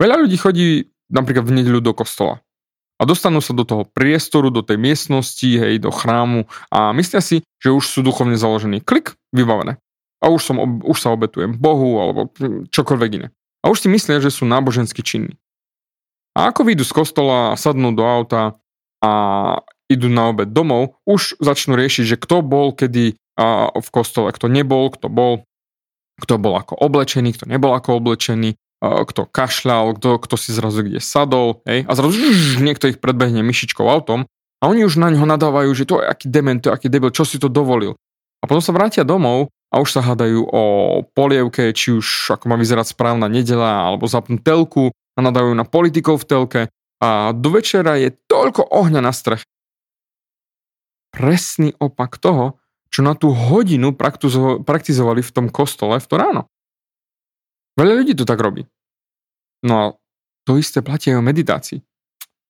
veľa 0.00 0.16
ľudí 0.24 0.36
chodí 0.40 0.66
napríklad 1.12 1.44
v 1.44 1.60
nedeľu 1.60 1.84
do 1.84 1.92
kostola 1.92 2.40
a 2.98 3.02
dostanú 3.06 3.38
sa 3.38 3.54
do 3.54 3.62
toho 3.62 3.86
priestoru, 3.86 4.50
do 4.50 4.66
tej 4.66 4.76
miestnosti, 4.76 5.46
hej, 5.46 5.78
do 5.78 5.94
chrámu 5.94 6.50
a 6.74 6.90
myslia 6.98 7.22
si, 7.22 7.46
že 7.62 7.70
už 7.70 7.86
sú 7.86 8.02
duchovne 8.02 8.34
založení. 8.34 8.82
Klik, 8.82 9.14
vybavené. 9.30 9.78
A 10.18 10.34
už, 10.34 10.42
som, 10.42 10.58
už 10.82 10.98
sa 10.98 11.14
obetujem 11.14 11.54
Bohu 11.54 12.02
alebo 12.02 12.20
čokoľvek 12.74 13.10
iné. 13.22 13.28
A 13.62 13.70
už 13.70 13.86
si 13.86 13.88
myslia, 13.90 14.18
že 14.18 14.34
sú 14.34 14.50
nábožensky 14.50 15.06
činní. 15.06 15.38
A 16.34 16.50
ako 16.50 16.66
vyjdu 16.66 16.82
z 16.82 16.92
kostola, 16.94 17.54
sadnú 17.54 17.94
do 17.94 18.02
auta 18.02 18.58
a 18.98 19.12
idú 19.86 20.10
na 20.10 20.34
obed 20.34 20.50
domov, 20.50 20.98
už 21.06 21.38
začnú 21.38 21.78
riešiť, 21.78 22.04
že 22.14 22.16
kto 22.18 22.42
bol 22.42 22.74
kedy 22.74 23.14
v 23.78 23.88
kostole, 23.94 24.34
kto 24.34 24.50
nebol, 24.50 24.90
kto 24.90 25.06
bol, 25.06 25.46
kto 26.18 26.34
bol 26.42 26.58
ako 26.58 26.74
oblečený, 26.74 27.38
kto 27.38 27.46
nebol 27.46 27.70
ako 27.74 28.02
oblečený, 28.02 28.58
kto 28.82 29.26
kašľal, 29.26 29.98
kto, 29.98 30.22
kto 30.22 30.34
si 30.38 30.54
zrazu 30.54 30.86
kde 30.86 31.02
sadol, 31.02 31.62
hej, 31.66 31.82
a 31.82 31.92
zrazu 31.98 32.14
niekto 32.62 32.86
ich 32.86 33.02
predbehne 33.02 33.42
myšičkou 33.42 33.82
autom 33.82 34.30
a 34.62 34.64
oni 34.66 34.86
už 34.86 34.98
na 35.02 35.10
ňo 35.10 35.26
nadávajú, 35.26 35.70
že 35.74 35.86
to 35.86 35.98
je 36.02 36.06
aký 36.06 36.26
dement, 36.30 36.62
to 36.62 36.70
je 36.70 36.74
aký 36.74 36.86
debil, 36.90 37.10
čo 37.10 37.26
si 37.26 37.38
to 37.42 37.50
dovolil. 37.50 37.98
A 38.38 38.46
potom 38.46 38.62
sa 38.62 38.70
vrátia 38.70 39.02
domov 39.02 39.50
a 39.74 39.82
už 39.82 39.98
sa 39.98 40.00
hádajú 40.02 40.46
o 40.46 40.62
polievke, 41.10 41.74
či 41.74 41.98
už 41.98 42.38
ako 42.38 42.46
má 42.50 42.56
vyzerať 42.58 42.94
správna 42.94 43.26
nedela, 43.26 43.82
alebo 43.82 44.06
zapnú 44.06 44.38
telku 44.38 44.94
a 44.94 45.18
nadávajú 45.18 45.54
na 45.58 45.66
politikov 45.66 46.22
v 46.22 46.28
telke 46.30 46.60
a 47.02 47.30
do 47.34 47.50
večera 47.54 47.98
je 47.98 48.14
toľko 48.30 48.62
ohňa 48.74 49.02
na 49.02 49.10
strech. 49.14 49.42
Presný 51.14 51.74
opak 51.78 52.18
toho, 52.18 52.58
čo 52.90 53.02
na 53.02 53.18
tú 53.18 53.34
hodinu 53.34 53.94
praktizovali 54.62 55.20
v 55.22 55.30
tom 55.34 55.46
kostole 55.50 55.98
v 55.98 56.06
to 56.06 56.14
ráno. 56.14 56.42
Veľa 57.78 58.02
ľudí 58.02 58.18
to 58.18 58.26
tak 58.26 58.42
robí. 58.42 58.66
No 59.62 59.74
a 59.78 59.84
to 60.42 60.58
isté 60.58 60.82
platí 60.82 61.14
aj 61.14 61.22
o 61.22 61.24
meditácii. 61.24 61.78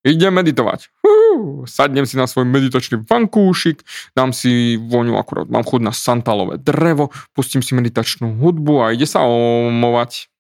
Idem 0.09 0.33
meditovať. 0.33 0.89
Hú, 1.05 1.67
sadnem 1.69 2.09
si 2.09 2.17
na 2.17 2.25
svoj 2.25 2.49
meditačný 2.49 3.05
vankúšik, 3.05 3.85
dám 4.17 4.33
si 4.33 4.81
voňu, 4.81 5.19
akurát 5.21 5.51
mám 5.53 5.67
chud 5.69 5.85
na 5.85 5.93
santalové 5.93 6.57
drevo, 6.57 7.13
pustím 7.37 7.61
si 7.61 7.77
meditačnú 7.77 8.41
hudbu 8.41 8.89
a 8.89 8.95
ide 8.97 9.05
sa 9.05 9.27
omovať. 9.27 10.33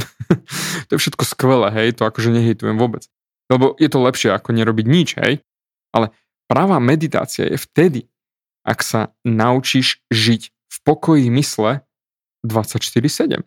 to 0.88 0.90
je 0.96 1.02
všetko 1.02 1.28
skvelé, 1.28 1.68
hej, 1.74 1.98
to 1.98 2.08
akože 2.08 2.32
nehejtujem 2.32 2.80
vôbec. 2.80 3.04
Lebo 3.52 3.76
je 3.76 3.90
to 3.92 4.00
lepšie 4.00 4.32
ako 4.32 4.56
nerobiť 4.56 4.86
nič, 4.88 5.08
hej. 5.20 5.44
Ale 5.92 6.14
práva 6.48 6.80
meditácia 6.80 7.44
je 7.44 7.58
vtedy, 7.60 8.00
ak 8.64 8.80
sa 8.80 9.12
naučíš 9.26 10.00
žiť 10.08 10.42
v 10.48 10.76
pokoji 10.86 11.28
mysle 11.34 11.84
24-7. 12.46 13.44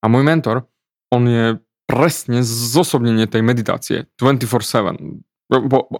A 0.00 0.08
môj 0.08 0.24
mentor, 0.24 0.64
on 1.12 1.28
je 1.28 1.44
presne 1.84 2.40
zosobnenie 2.44 3.26
tej 3.28 3.42
meditácie 3.44 4.10
24-7. 4.16 5.24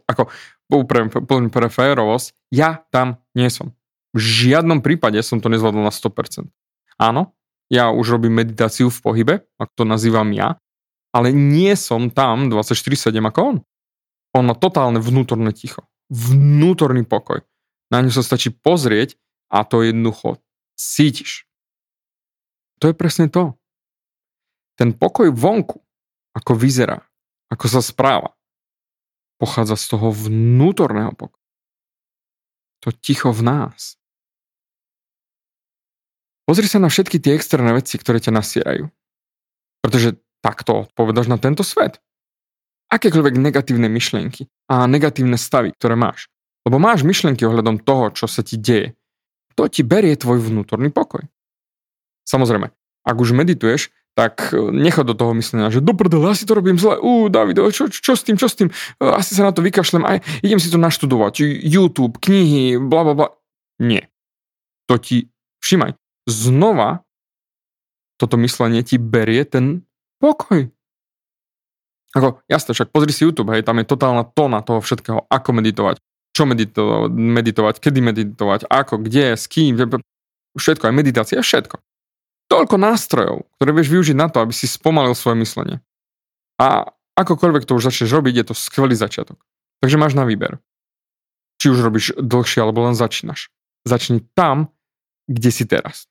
Ako 0.07 0.31
úplne 0.71 1.51
pre 1.51 1.67
férovosť, 1.69 2.33
ja 2.55 2.87
tam 2.95 3.19
nie 3.35 3.51
som. 3.51 3.75
V 4.15 4.21
žiadnom 4.23 4.83
prípade 4.83 5.19
som 5.23 5.43
to 5.43 5.51
nezvládol 5.51 5.83
na 5.83 5.93
100%. 5.93 6.47
Áno, 6.99 7.35
ja 7.71 7.91
už 7.91 8.19
robím 8.19 8.39
meditáciu 8.39 8.91
v 8.91 8.99
pohybe, 9.03 9.35
ako 9.59 9.73
to 9.75 9.85
nazývam 9.87 10.31
ja, 10.35 10.59
ale 11.11 11.35
nie 11.35 11.75
som 11.75 12.11
tam 12.11 12.51
24-7 12.51 13.19
ako 13.19 13.41
on. 13.43 13.57
On 14.31 14.47
má 14.47 14.55
totálne 14.55 15.03
vnútorné 15.03 15.51
ticho 15.51 15.91
vnútorný 16.11 17.07
pokoj. 17.07 17.47
Na 17.89 18.03
ňu 18.03 18.11
sa 18.11 18.27
stačí 18.27 18.51
pozrieť 18.51 19.15
a 19.47 19.63
to 19.63 19.87
jednoducho 19.87 20.43
cítiš. 20.75 21.47
To 22.83 22.91
je 22.91 22.95
presne 22.95 23.31
to. 23.31 23.55
Ten 24.81 24.97
pokoj 24.97 25.29
vonku, 25.29 25.77
ako 26.33 26.57
vyzerá, 26.57 27.05
ako 27.53 27.69
sa 27.69 27.85
správa, 27.85 28.33
pochádza 29.37 29.77
z 29.77 29.85
toho 29.93 30.09
vnútorného 30.09 31.13
pokoja. 31.13 31.45
To 32.81 32.89
ticho 32.89 33.29
v 33.29 33.45
nás. 33.45 34.01
Pozri 36.49 36.65
sa 36.65 36.81
na 36.81 36.89
všetky 36.89 37.21
tie 37.21 37.37
externé 37.37 37.77
veci, 37.77 38.01
ktoré 38.01 38.25
ťa 38.25 38.33
nasierajú. 38.33 38.89
Pretože 39.85 40.17
takto 40.41 40.89
odpovedaš 40.89 41.29
na 41.29 41.37
tento 41.37 41.61
svet 41.61 42.01
akékoľvek 42.91 43.39
negatívne 43.39 43.87
myšlienky 43.87 44.51
a 44.67 44.85
negatívne 44.91 45.39
stavy, 45.39 45.71
ktoré 45.79 45.95
máš. 45.95 46.27
Lebo 46.67 46.83
máš 46.83 47.07
myšlienky 47.07 47.47
ohľadom 47.47 47.81
toho, 47.81 48.13
čo 48.13 48.27
sa 48.27 48.43
ti 48.43 48.59
deje. 48.59 48.99
To 49.55 49.71
ti 49.71 49.87
berie 49.87 50.19
tvoj 50.19 50.43
vnútorný 50.43 50.91
pokoj. 50.91 51.25
Samozrejme, 52.27 52.69
ak 53.07 53.17
už 53.17 53.33
medituješ, 53.33 53.89
tak 54.15 54.51
e, 54.51 54.71
nechod 54.75 55.07
do 55.07 55.15
toho 55.15 55.33
myslenia, 55.39 55.71
že 55.71 55.85
do 55.85 55.95
prdele, 55.95 56.31
asi 56.33 56.45
to 56.45 56.55
robím 56.59 56.77
zle, 56.77 56.99
ú, 56.99 57.31
David, 57.31 57.63
čo, 57.71 57.87
čo, 57.87 58.03
čo 58.03 58.13
s 58.19 58.23
tým, 58.27 58.37
čo 58.37 58.51
s 58.51 58.59
tým, 58.59 58.69
e, 58.69 59.05
asi 59.07 59.35
sa 59.35 59.49
na 59.49 59.53
to 59.55 59.63
vykašlem, 59.63 60.03
aj 60.03 60.19
idem 60.43 60.59
si 60.59 60.69
to 60.69 60.79
naštudovať, 60.79 61.43
YouTube, 61.65 62.19
knihy, 62.19 62.77
bla 62.79 63.07
bla 63.07 63.15
bla. 63.15 63.29
Nie. 63.81 64.11
To 64.91 64.99
ti, 64.99 65.31
všimaj, 65.63 65.95
znova 66.27 67.07
toto 68.21 68.37
myslenie 68.37 68.85
ti 68.85 69.01
berie 69.01 69.49
ten 69.49 69.89
pokoj. 70.21 70.69
Ako, 72.13 72.45
jasne, 72.51 72.77
však 72.77 72.93
pozri 72.93 73.17
si 73.17 73.25
YouTube, 73.25 73.49
hej, 73.57 73.65
tam 73.65 73.81
je 73.81 73.89
totálna 73.89 74.29
tóna 74.29 74.61
toho 74.61 74.85
všetkého, 74.85 75.25
ako 75.31 75.51
meditovať, 75.57 75.97
čo 76.37 76.43
meditovať, 76.45 77.09
meditovať, 77.17 77.75
kedy 77.81 77.99
meditovať, 78.05 78.69
ako, 78.69 79.01
kde, 79.01 79.39
s 79.41 79.49
kým, 79.49 79.79
všetko, 80.59 80.91
aj 80.91 80.95
meditácia, 80.95 81.41
všetko. 81.41 81.81
Toľko 82.51 82.77
nástrojov, 82.83 83.47
ktoré 83.57 83.71
vieš 83.71 83.95
využiť 83.95 84.17
na 84.19 84.27
to, 84.27 84.43
aby 84.43 84.51
si 84.51 84.67
spomalil 84.67 85.15
svoje 85.15 85.39
myslenie. 85.39 85.77
A 86.59 86.91
akokoľvek 87.15 87.65
to 87.65 87.79
už 87.79 87.87
začneš 87.89 88.11
robiť, 88.11 88.35
je 88.43 88.47
to 88.51 88.55
skvelý 88.59 88.99
začiatok. 88.99 89.39
Takže 89.79 89.97
máš 89.97 90.19
na 90.19 90.27
výber. 90.27 90.59
Či 91.63 91.71
už 91.71 91.79
robíš 91.81 92.13
dlhšie, 92.19 92.61
alebo 92.61 92.83
len 92.85 92.99
začínaš. 92.99 93.55
Začni 93.87 94.27
tam, 94.35 94.75
kde 95.31 95.51
si 95.55 95.65
teraz. 95.65 96.11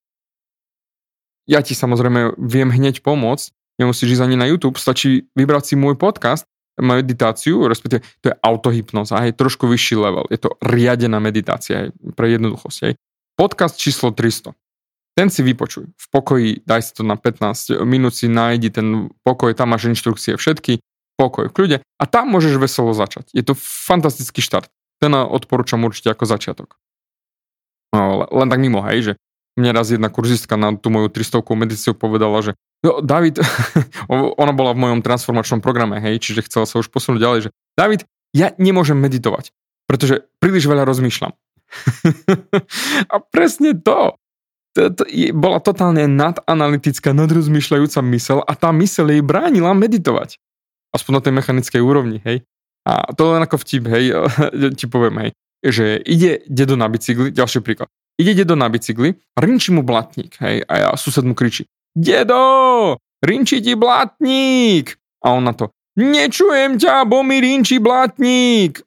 Ja 1.50 1.60
ti 1.60 1.76
samozrejme 1.76 2.40
viem 2.40 2.70
hneď 2.72 3.04
pomôcť, 3.04 3.52
nemusíš 3.82 4.18
ísť 4.18 4.24
ani 4.30 4.38
na 4.40 4.48
YouTube, 4.48 4.80
stačí 4.80 5.28
vybrať 5.36 5.74
si 5.74 5.76
môj 5.76 5.98
podcast, 6.00 6.48
meditáciu, 6.80 7.68
respektíve 7.68 8.02
to 8.24 8.32
je 8.32 8.36
autohypnoza, 8.40 9.20
aj 9.20 9.36
trošku 9.36 9.68
vyšší 9.68 9.96
level. 10.00 10.26
Je 10.32 10.40
to 10.40 10.56
riadená 10.64 11.20
meditácia 11.20 11.88
aj 11.88 11.88
pre 12.16 12.32
jednoduchosť. 12.32 12.80
Aj. 12.88 12.94
Podcast 13.36 13.76
číslo 13.76 14.16
300. 14.16 14.56
Ten 15.20 15.28
si 15.28 15.44
vypočuj. 15.44 15.92
V 15.92 16.06
pokoji, 16.16 16.64
daj 16.64 16.80
si 16.80 16.92
to 16.96 17.04
na 17.04 17.20
15 17.20 17.84
minút, 17.84 18.16
si 18.16 18.32
nájdi 18.32 18.72
ten 18.72 19.12
pokoj, 19.28 19.52
tam 19.52 19.76
máš 19.76 19.92
inštrukcie 19.92 20.40
všetky, 20.40 20.80
pokoj 21.20 21.52
v 21.52 21.56
kľude 21.60 21.78
a 21.84 22.04
tam 22.08 22.32
môžeš 22.32 22.56
veselo 22.56 22.96
začať. 22.96 23.28
Je 23.36 23.44
to 23.44 23.52
fantastický 23.60 24.40
štart. 24.40 24.72
Ten 25.04 25.12
odporúčam 25.12 25.84
určite 25.84 26.16
ako 26.16 26.24
začiatok. 26.24 26.80
No, 27.92 28.32
len 28.32 28.48
tak 28.48 28.64
mimo, 28.64 28.80
hej, 28.88 29.12
že 29.12 29.14
mne 29.60 29.76
raz 29.76 29.92
jedna 29.92 30.08
kurzistka 30.08 30.56
na 30.56 30.72
tú 30.80 30.88
moju 30.88 31.12
300 31.12 31.44
medicíciu 31.52 31.92
povedala, 32.00 32.40
že 32.40 32.56
jo, 32.80 33.04
David, 33.04 33.44
ona 34.40 34.56
bola 34.56 34.72
v 34.72 34.88
mojom 34.88 35.04
transformačnom 35.04 35.60
programe, 35.60 36.00
hej, 36.00 36.24
čiže 36.24 36.48
chcela 36.48 36.64
sa 36.64 36.80
už 36.80 36.88
posunúť 36.88 37.20
ďalej, 37.20 37.40
že 37.44 37.50
David, 37.76 38.08
ja 38.32 38.56
nemôžem 38.56 38.96
meditovať, 38.96 39.52
pretože 39.84 40.24
príliš 40.40 40.64
veľa 40.64 40.88
rozmýšľam. 40.88 41.36
a 43.12 43.16
presne 43.20 43.76
to. 43.76 44.16
Bola 45.36 45.60
totálne 45.60 46.08
nadanalytická, 46.08 47.12
nadrozmýšľajúca 47.12 48.00
mysel 48.16 48.40
a 48.46 48.54
tá 48.56 48.72
mysel 48.76 49.12
jej 49.12 49.24
bránila 49.24 49.76
meditovať. 49.76 50.40
Aspoň 50.96 51.12
na 51.14 51.22
tej 51.22 51.34
mechanickej 51.36 51.82
úrovni, 51.84 52.18
hej. 52.26 52.42
A 52.88 53.14
to 53.14 53.36
len 53.36 53.44
ako 53.44 53.62
vtip, 53.62 53.86
hej, 53.92 54.16
ti 54.80 54.86
poviem, 54.90 55.28
hej, 55.28 55.30
že 55.62 55.86
ide 56.02 56.42
dedo 56.48 56.80
na 56.80 56.90
bicykli, 56.90 57.30
ďalší 57.30 57.62
príklad. 57.62 57.92
Ide 58.20 58.44
dedo 58.44 58.60
na 58.60 58.68
bicykli 58.68 59.16
rinčí 59.38 59.72
mu 59.72 59.86
blatník, 59.86 60.36
hej, 60.44 60.66
a 60.68 60.74
ja, 60.76 60.90
sused 61.00 61.24
mu 61.24 61.36
kričí, 61.36 61.64
dedo, 61.96 62.96
rinčí 63.24 63.64
ti 63.64 63.76
blatník. 63.76 64.96
A 65.20 65.36
on 65.36 65.44
na 65.44 65.54
to, 65.54 65.70
nečujem 66.00 66.80
ťa, 66.80 67.04
bo 67.04 67.24
mi 67.24 67.44
rinčí 67.44 67.80
blatník. 67.80 68.80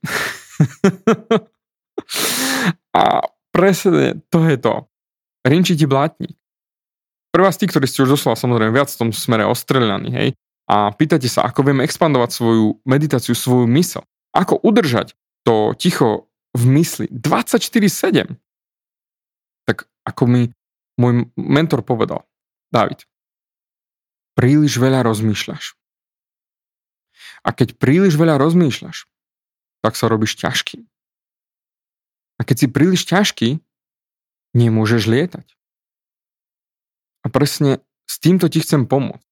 a 3.01 3.03
presne 3.53 4.25
to 4.33 4.49
je 4.49 4.57
to. 4.57 4.92
Rinčí 5.43 5.75
ti 5.75 5.87
blátnik. 5.87 6.39
Prvá 7.33 7.49
z 7.51 7.65
tých, 7.65 7.71
ktorí 7.75 7.87
ste 7.89 8.05
už 8.05 8.19
doslova 8.19 8.37
samozrejme 8.37 8.77
viac 8.77 8.93
v 8.93 8.99
tom 8.99 9.11
smere 9.11 9.49
ostrelaní, 9.49 10.11
hej, 10.13 10.29
a 10.69 10.93
pýtate 10.93 11.27
sa, 11.27 11.49
ako 11.49 11.67
vieme 11.67 11.83
expandovať 11.83 12.31
svoju 12.31 12.81
meditáciu, 12.87 13.35
svoju 13.35 13.67
mysl. 13.73 14.05
Ako 14.37 14.61
udržať 14.63 15.17
to 15.43 15.75
ticho 15.75 16.31
v 16.55 16.63
mysli 16.79 17.07
24-7 17.11 18.37
tak 19.67 19.87
ako 20.07 20.23
mi 20.27 20.43
môj 20.99 21.31
mentor 21.39 21.87
povedal, 21.87 22.27
David, 22.75 23.07
príliš 24.35 24.77
veľa 24.79 25.07
rozmýšľaš. 25.07 25.79
A 27.47 27.55
keď 27.55 27.79
príliš 27.79 28.19
veľa 28.19 28.39
rozmýšľaš, 28.39 29.07
tak 29.83 29.95
sa 29.99 30.07
robíš 30.11 30.39
ťažký. 30.39 30.83
A 32.39 32.43
keď 32.43 32.57
si 32.59 32.67
príliš 32.71 33.07
ťažký, 33.07 33.63
nemôžeš 34.53 35.09
lietať. 35.09 35.47
A 37.23 37.27
presne 37.29 37.81
s 38.09 38.19
týmto 38.19 38.51
ti 38.51 38.61
chcem 38.61 38.85
pomôcť. 38.85 39.25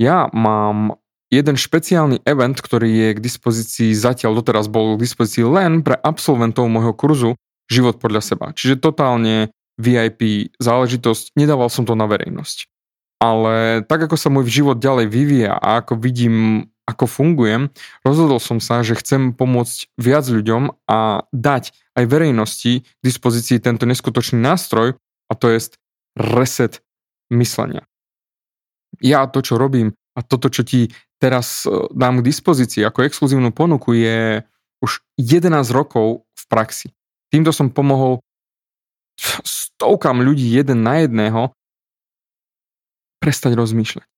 Ja 0.00 0.32
mám 0.32 0.98
jeden 1.32 1.56
špeciálny 1.56 2.24
event, 2.28 2.60
ktorý 2.60 2.88
je 2.88 3.08
k 3.16 3.24
dispozícii 3.24 3.90
zatiaľ 3.96 4.40
doteraz 4.40 4.68
bol 4.68 4.96
k 4.96 5.04
dispozícii 5.04 5.48
len 5.48 5.80
pre 5.80 5.96
absolventov 5.96 6.68
môjho 6.68 6.92
kurzu 6.92 7.30
život 7.72 7.96
podľa 7.96 8.20
seba. 8.20 8.46
Čiže 8.52 8.82
totálne 8.82 9.52
VIP 9.80 10.52
záležitosť, 10.60 11.32
nedával 11.36 11.72
som 11.72 11.88
to 11.88 11.96
na 11.96 12.04
verejnosť. 12.04 12.68
Ale 13.22 13.86
tak 13.86 14.10
ako 14.10 14.16
sa 14.18 14.28
môj 14.28 14.50
život 14.50 14.82
ďalej 14.82 15.06
vyvíja 15.08 15.54
a 15.56 15.80
ako 15.80 15.96
vidím, 15.96 16.68
ako 16.82 17.06
fungujem, 17.06 17.70
rozhodol 18.02 18.42
som 18.42 18.58
sa, 18.58 18.82
že 18.82 18.98
chcem 18.98 19.30
pomôcť 19.30 19.94
viac 19.96 20.26
ľuďom 20.26 20.82
a 20.90 21.24
dať 21.30 21.70
aj 21.94 22.04
verejnosti 22.10 22.82
k 22.82 23.02
dispozícii 23.02 23.62
tento 23.62 23.86
neskutočný 23.86 24.42
nástroj 24.42 24.98
a 25.30 25.32
to 25.38 25.46
je 25.54 25.78
reset 26.18 26.82
myslenia. 27.30 27.86
Ja 29.00 29.24
to, 29.30 29.40
čo 29.40 29.56
robím 29.56 29.94
a 30.12 30.20
toto, 30.20 30.52
čo 30.52 30.66
ti 30.66 30.92
teraz 31.16 31.64
e, 31.64 31.72
dám 31.94 32.20
k 32.20 32.26
dispozícii 32.28 32.84
ako 32.84 33.08
exkluzívnu 33.08 33.54
ponuku 33.54 33.96
je 33.96 34.44
už 34.84 35.00
11 35.16 35.54
rokov 35.72 36.26
v 36.34 36.44
praxi. 36.50 36.88
Týmto 37.32 37.54
som 37.54 37.72
pomohol 37.72 38.20
stovkám 39.46 40.20
ľudí 40.20 40.50
jeden 40.52 40.84
na 40.84 41.06
jedného 41.06 41.54
prestať 43.22 43.54
rozmýšľať. 43.54 44.11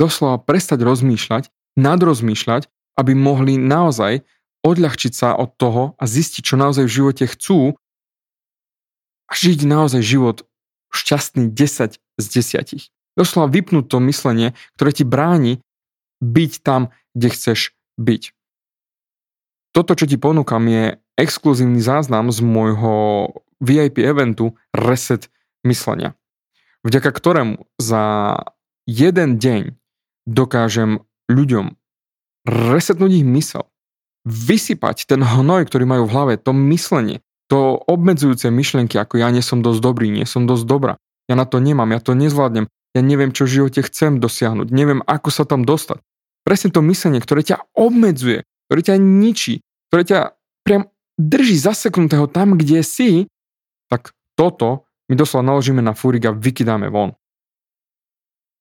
Doslova 0.00 0.42
prestať 0.42 0.82
rozmýšľať, 0.82 1.50
nadrozmýšľať, 1.78 2.66
aby 2.98 3.12
mohli 3.14 3.58
naozaj 3.58 4.26
odľahčiť 4.64 5.12
sa 5.12 5.36
od 5.36 5.54
toho 5.54 5.94
a 6.00 6.04
zistiť, 6.08 6.42
čo 6.42 6.56
naozaj 6.56 6.88
v 6.88 6.94
živote 6.94 7.24
chcú 7.28 7.76
a 9.28 9.32
žiť 9.32 9.68
naozaj 9.68 10.00
život 10.00 10.48
šťastný 10.94 11.50
10 11.50 11.98
z 11.98 12.24
10. 12.26 12.90
Doslova 13.14 13.46
vypnúť 13.50 13.86
to 13.90 13.98
myslenie, 14.10 14.54
ktoré 14.78 14.90
ti 14.90 15.04
bráni 15.06 15.62
byť 16.22 16.52
tam, 16.62 16.90
kde 17.14 17.28
chceš 17.30 17.74
byť. 17.98 18.34
Toto, 19.74 19.92
čo 19.98 20.06
ti 20.06 20.18
ponúkam, 20.18 20.62
je 20.70 21.02
exkluzívny 21.18 21.82
záznam 21.82 22.30
z 22.30 22.42
môjho 22.42 22.94
VIP 23.58 24.02
eventu 24.02 24.54
Reset 24.74 25.30
myslenia, 25.66 26.14
vďaka 26.86 27.10
ktorému 27.10 27.66
za 27.78 28.02
jeden 28.86 29.38
deň 29.38 29.62
dokážem 30.24 31.04
ľuďom 31.28 31.76
resetnúť 32.44 33.24
ich 33.24 33.26
mysel, 33.26 33.68
vysypať 34.28 35.08
ten 35.08 35.20
hnoj, 35.24 35.68
ktorý 35.68 35.84
majú 35.88 36.04
v 36.08 36.12
hlave, 36.12 36.32
to 36.40 36.52
myslenie, 36.52 37.24
to 37.48 37.76
obmedzujúce 37.88 38.48
myšlienky, 38.48 38.96
ako 38.96 39.20
ja 39.20 39.28
nie 39.32 39.44
som 39.44 39.60
dosť 39.60 39.80
dobrý, 39.80 40.08
nie 40.08 40.28
som 40.28 40.48
dosť 40.48 40.64
dobrá, 40.64 40.94
ja 41.28 41.36
na 41.36 41.48
to 41.48 41.60
nemám, 41.60 41.92
ja 41.92 42.00
to 42.00 42.16
nezvládnem, 42.16 42.68
ja 42.94 43.00
neviem, 43.00 43.32
čo 43.32 43.48
v 43.48 43.60
živote 43.60 43.80
chcem 43.84 44.20
dosiahnuť, 44.20 44.68
neviem, 44.72 45.00
ako 45.04 45.28
sa 45.32 45.44
tam 45.48 45.64
dostať. 45.64 46.00
Presne 46.44 46.68
to 46.72 46.84
myslenie, 46.84 47.24
ktoré 47.24 47.40
ťa 47.40 47.64
obmedzuje, 47.72 48.44
ktoré 48.68 48.80
ťa 48.84 48.96
ničí, 49.00 49.64
ktoré 49.88 50.02
ťa 50.04 50.20
priam 50.64 50.92
drží 51.16 51.56
zaseknutého 51.56 52.28
tam, 52.28 52.60
kde 52.60 52.84
si, 52.84 53.10
tak 53.88 54.12
toto 54.36 54.84
my 55.08 55.14
doslova 55.16 55.44
naložíme 55.44 55.80
na 55.80 55.96
fúrik 55.96 56.28
a 56.28 56.36
vykydáme 56.36 56.88
von. 56.92 57.16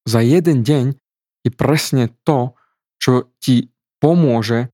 Za 0.03 0.19
jeden 0.19 0.63
deň 0.67 1.02
je 1.43 1.51
presne 1.51 2.11
to, 2.23 2.55
čo 2.99 3.31
ti 3.39 3.71
pomôže 3.99 4.71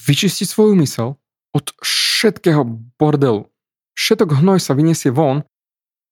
vyčistiť 0.00 0.46
svoju 0.46 0.76
mysel 0.80 1.16
od 1.56 1.66
všetkého 1.80 2.64
bordelu. 3.00 3.48
Všetok 3.96 4.40
hnoj 4.40 4.60
sa 4.62 4.76
vyniesie 4.76 5.12
von 5.12 5.44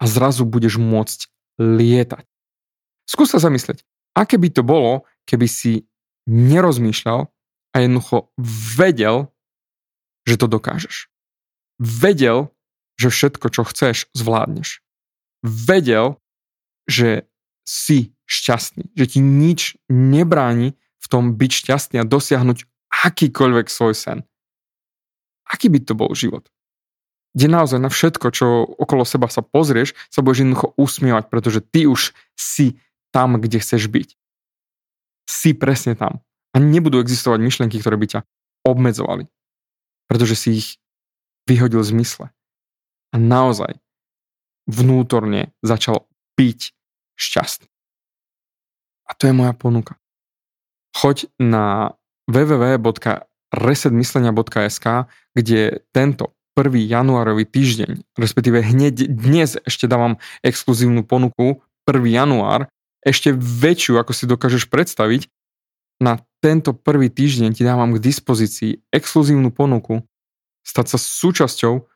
a 0.00 0.04
zrazu 0.04 0.44
budeš 0.44 0.76
môcť 0.80 1.28
lietať. 1.60 2.24
Skús 3.08 3.32
sa 3.32 3.40
zamyslieť, 3.40 3.84
aké 4.12 4.36
by 4.36 4.48
to 4.52 4.60
bolo, 4.64 5.08
keby 5.24 5.48
si 5.48 5.88
nerozmýšľal 6.28 7.28
a 7.72 7.76
jednoducho 7.80 8.28
vedel, 8.76 9.32
že 10.28 10.36
to 10.36 10.44
dokážeš 10.44 11.08
vedel, 11.78 12.50
že 12.98 13.08
všetko, 13.08 13.46
čo 13.54 13.62
chceš, 13.62 14.10
zvládneš. 14.12 14.82
Vedel, 15.46 16.18
že 16.90 17.30
si 17.62 18.12
šťastný, 18.28 18.92
že 18.92 19.04
ti 19.16 19.18
nič 19.24 19.80
nebráni 19.88 20.76
v 21.00 21.06
tom 21.08 21.34
byť 21.34 21.50
šťastný 21.64 21.96
a 21.98 22.06
dosiahnuť 22.06 22.68
akýkoľvek 22.92 23.66
svoj 23.72 23.94
sen. 23.96 24.18
Aký 25.48 25.72
by 25.72 25.80
to 25.80 25.96
bol 25.96 26.12
život? 26.12 26.52
Kde 27.32 27.48
naozaj 27.48 27.80
na 27.80 27.88
všetko, 27.88 28.26
čo 28.32 28.46
okolo 28.76 29.08
seba 29.08 29.32
sa 29.32 29.40
pozrieš, 29.40 29.96
sa 30.12 30.20
budeš 30.20 30.44
jednoducho 30.44 30.76
usmievať, 30.76 31.24
pretože 31.32 31.64
ty 31.64 31.88
už 31.88 32.12
si 32.36 32.76
tam, 33.08 33.40
kde 33.40 33.64
chceš 33.64 33.88
byť. 33.88 34.08
Si 35.28 35.56
presne 35.56 35.96
tam. 35.96 36.20
A 36.52 36.60
nebudú 36.60 37.00
existovať 37.00 37.40
myšlienky, 37.40 37.80
ktoré 37.80 37.96
by 37.96 38.06
ťa 38.08 38.20
obmedzovali. 38.64 39.28
Pretože 40.08 40.36
si 40.36 40.48
ich 40.56 40.68
vyhodil 41.48 41.80
z 41.84 41.92
mysle. 41.96 42.26
A 43.12 43.16
naozaj 43.16 43.80
vnútorne 44.68 45.52
začal 45.64 46.04
byť 46.36 46.60
šťastný. 47.16 47.68
A 49.08 49.16
to 49.16 49.24
je 49.26 49.32
moja 49.32 49.52
ponuka. 49.56 49.96
Choď 50.92 51.32
na 51.40 51.96
www.resetmyslenia.sk, 52.28 54.86
kde 55.32 55.80
tento 55.96 56.36
1. 56.58 56.90
januárový 56.90 57.46
týždeň, 57.48 58.02
respektíve 58.18 58.60
hneď 58.60 59.06
dnes 59.08 59.56
ešte 59.64 59.88
dávam 59.88 60.20
exkluzívnu 60.44 61.08
ponuku 61.08 61.64
1. 61.88 62.04
január, 62.04 62.68
ešte 63.00 63.32
väčšiu, 63.32 63.96
ako 63.96 64.12
si 64.12 64.28
dokážeš 64.28 64.68
predstaviť, 64.68 65.32
na 65.98 66.22
tento 66.38 66.70
prvý 66.74 67.10
týždeň 67.10 67.58
ti 67.58 67.66
dávam 67.66 67.90
k 67.94 68.02
dispozícii 68.02 68.86
exkluzívnu 68.94 69.50
ponuku 69.50 70.06
stať 70.62 70.94
sa 70.94 70.98
súčasťou 70.98 71.86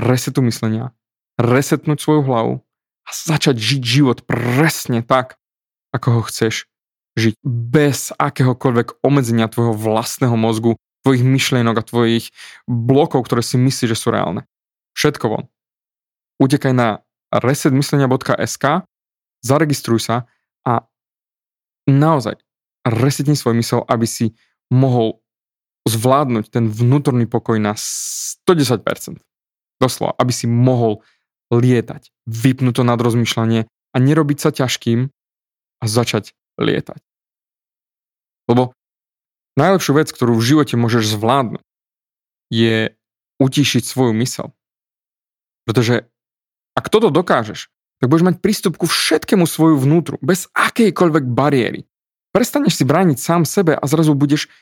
resetu 0.00 0.40
myslenia, 0.44 0.96
resetnúť 1.36 2.00
svoju 2.00 2.22
hlavu 2.24 2.54
a 3.04 3.10
začať 3.12 3.60
žiť 3.60 3.82
život 3.84 4.24
presne 4.24 5.04
tak, 5.04 5.36
ako 5.96 6.20
ho 6.20 6.22
chceš 6.28 6.68
žiť, 7.16 7.34
bez 7.44 8.12
akéhokoľvek 8.12 9.00
obmedzenia 9.00 9.48
tvojho 9.48 9.72
vlastného 9.72 10.36
mozgu, 10.36 10.76
tvojich 11.00 11.24
myšlienok 11.24 11.76
a 11.80 11.86
tvojich 11.86 12.30
blokov, 12.68 13.24
ktoré 13.24 13.40
si 13.40 13.56
myslíš, 13.56 13.96
že 13.96 13.98
sú 13.98 14.12
reálne. 14.12 14.44
Všetko 14.92 15.24
von. 15.32 15.44
Utekaj 16.36 16.72
na 16.76 17.00
resetmyslenia.sk, 17.32 18.84
zaregistruj 19.40 20.00
sa 20.04 20.16
a 20.68 20.84
naozaj 21.88 22.36
resetni 22.84 23.34
svoj 23.34 23.56
mysel, 23.58 23.80
aby 23.88 24.04
si 24.04 24.36
mohol 24.68 25.24
zvládnuť 25.86 26.50
ten 26.50 26.66
vnútorný 26.66 27.30
pokoj 27.30 27.56
na 27.62 27.78
110%. 27.78 29.22
Doslova, 29.78 30.12
aby 30.18 30.32
si 30.34 30.50
mohol 30.50 31.06
lietať, 31.54 32.10
vypnúť 32.26 32.82
to 32.82 32.82
nad 32.82 32.98
rozmýšľanie 32.98 33.70
a 33.70 33.96
nerobiť 33.96 34.38
sa 34.42 34.50
ťažkým 34.50 35.14
a 35.80 35.84
začať 35.84 36.32
lietať. 36.56 37.00
Lebo 38.46 38.72
najlepšiu 39.58 39.92
vec, 39.96 40.08
ktorú 40.12 40.38
v 40.38 40.46
živote 40.46 40.74
môžeš 40.78 41.18
zvládnuť, 41.18 41.64
je 42.52 42.94
utišiť 43.42 43.82
svoju 43.82 44.12
mysel. 44.22 44.54
Pretože 45.66 46.06
ak 46.78 46.86
toto 46.92 47.10
dokážeš, 47.10 47.68
tak 47.98 48.12
budeš 48.12 48.28
mať 48.28 48.36
prístup 48.44 48.76
ku 48.76 48.86
všetkému 48.86 49.48
svoju 49.48 49.80
vnútru, 49.80 50.20
bez 50.20 50.52
akejkoľvek 50.52 51.24
bariéry. 51.26 51.88
Prestaneš 52.30 52.76
si 52.76 52.84
brániť 52.84 53.16
sám 53.16 53.48
sebe 53.48 53.72
a 53.72 53.84
zrazu 53.88 54.12
budeš 54.12 54.52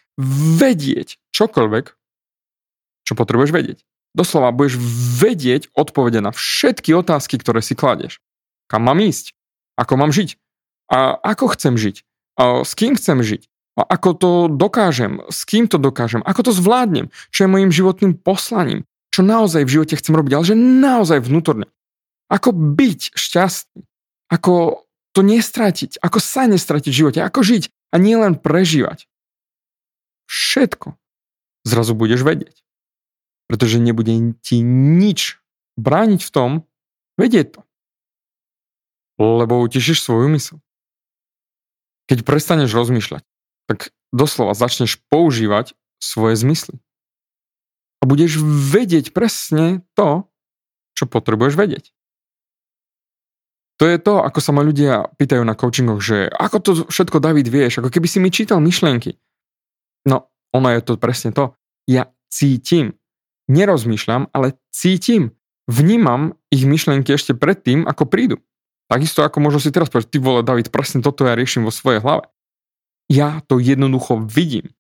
vedieť 0.63 1.19
čokoľvek, 1.35 1.85
čo 3.03 3.13
potrebuješ 3.19 3.51
vedieť. 3.51 3.79
Doslova 4.15 4.55
budeš 4.55 4.79
vedieť 5.19 5.75
odpovede 5.75 6.23
na 6.23 6.31
všetky 6.31 6.95
otázky, 6.95 7.35
ktoré 7.35 7.59
si 7.59 7.75
kladieš. 7.75 8.23
Kam 8.71 8.87
mám 8.87 9.03
ísť? 9.03 9.35
Ako 9.75 9.99
mám 9.99 10.15
žiť? 10.15 10.39
A 10.91 11.17
ako 11.17 11.55
chcem 11.57 11.75
žiť? 11.77 12.05
A 12.41 12.67
s 12.67 12.73
kým 12.77 12.99
chcem 12.99 13.21
žiť? 13.21 13.49
A 13.75 13.83
ako 13.85 14.11
to 14.15 14.31
dokážem? 14.47 15.23
S 15.31 15.43
kým 15.49 15.67
to 15.67 15.81
dokážem? 15.81 16.23
Ako 16.23 16.47
to 16.47 16.53
zvládnem? 16.55 17.11
Čo 17.35 17.47
je 17.47 17.53
mojim 17.53 17.71
životným 17.75 18.15
poslaním? 18.15 18.87
Čo 19.11 19.27
naozaj 19.27 19.67
v 19.67 19.73
živote 19.81 19.95
chcem 19.99 20.15
robiť? 20.15 20.33
Ale 20.35 20.45
že 20.47 20.57
naozaj 20.59 21.23
vnútorne. 21.23 21.67
Ako 22.31 22.55
byť 22.55 23.15
šťastný? 23.15 23.83
Ako 24.31 24.87
to 25.15 25.21
nestratiť? 25.23 26.03
Ako 26.03 26.19
sa 26.19 26.47
nestratiť 26.47 26.91
v 26.91 27.01
živote? 27.07 27.19
Ako 27.23 27.43
žiť 27.43 27.71
a 27.95 27.97
nielen 27.99 28.39
prežívať? 28.39 29.07
Všetko 30.27 30.99
zrazu 31.67 31.95
budeš 31.95 32.27
vedieť 32.27 32.65
pretože 33.47 33.81
nebude 33.81 34.35
ti 34.41 34.65
nič 34.65 35.41
brániť 35.77 36.21
v 36.25 36.31
tom 36.33 36.51
vedieť 37.21 37.55
to. 37.55 37.61
Lebo 39.21 39.63
utešíš 39.63 40.03
svoju 40.03 40.27
mysl. 40.35 40.59
Keď 42.11 42.19
prestaneš 42.27 42.77
rozmýšľať, 42.77 43.25
tak 43.71 43.95
doslova 44.13 44.53
začneš 44.53 45.01
používať 45.09 45.73
svoje 45.99 46.37
zmysly. 46.37 46.77
A 48.01 48.05
budeš 48.05 48.45
vedieť 48.45 49.17
presne 49.17 49.81
to, 49.97 50.29
čo 50.93 51.09
potrebuješ 51.09 51.57
vedieť. 51.57 51.85
To 53.83 53.91
je 53.91 53.99
to, 53.99 54.23
ako 54.23 54.39
sa 54.39 54.55
ma 54.55 54.63
ľudia 54.63 55.11
pýtajú 55.19 55.43
na 55.43 55.59
coachingoch, 55.59 55.99
že 55.99 56.31
ako 56.31 56.57
to 56.63 56.71
všetko, 56.87 57.19
David, 57.19 57.51
vieš, 57.51 57.83
ako 57.83 57.91
keby 57.91 58.07
si 58.07 58.23
mi 58.23 58.31
čítal 58.31 58.63
myšlienky. 58.63 59.19
No, 60.07 60.31
ono 60.55 60.69
je 60.71 60.81
to 60.85 60.95
presne 60.95 61.35
to. 61.35 61.59
Ja 61.91 62.07
cítim, 62.31 62.95
nerozmýšľam, 63.51 64.31
ale 64.31 64.55
cítim, 64.71 65.35
vnímam 65.67 66.39
ich 66.55 66.63
myšlienky 66.63 67.19
ešte 67.19 67.35
predtým, 67.35 67.83
ako 67.89 68.07
prídu. 68.07 68.37
Takisto 68.89 69.25
ako 69.25 69.41
možno 69.41 69.61
si 69.61 69.73
teraz 69.73 69.89
povedať, 69.89 70.13
ty 70.13 70.19
vole 70.21 70.45
David, 70.45 70.69
presne 70.69 71.01
toto 71.01 71.25
ja 71.25 71.33
riešim 71.33 71.65
vo 71.65 71.73
svojej 71.73 72.05
hlave. 72.05 72.29
Ja 73.09 73.41
to 73.45 73.61
jednoducho 73.61 74.21
vidím. 74.25 74.73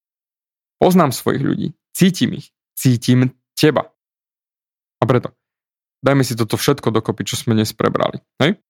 Poznám 0.80 1.12
svojich 1.12 1.42
ľudí, 1.44 1.68
cítim 1.96 2.36
ich, 2.36 2.52
cítim 2.76 3.32
teba. 3.56 3.92
A 5.00 5.04
preto, 5.08 5.32
dajme 6.04 6.24
si 6.24 6.36
toto 6.36 6.56
všetko 6.60 6.92
dokopy, 6.92 7.24
čo 7.24 7.36
sme 7.36 7.56
dnes 7.56 7.72
prebrali. 7.72 8.20
Hej? 8.40 8.60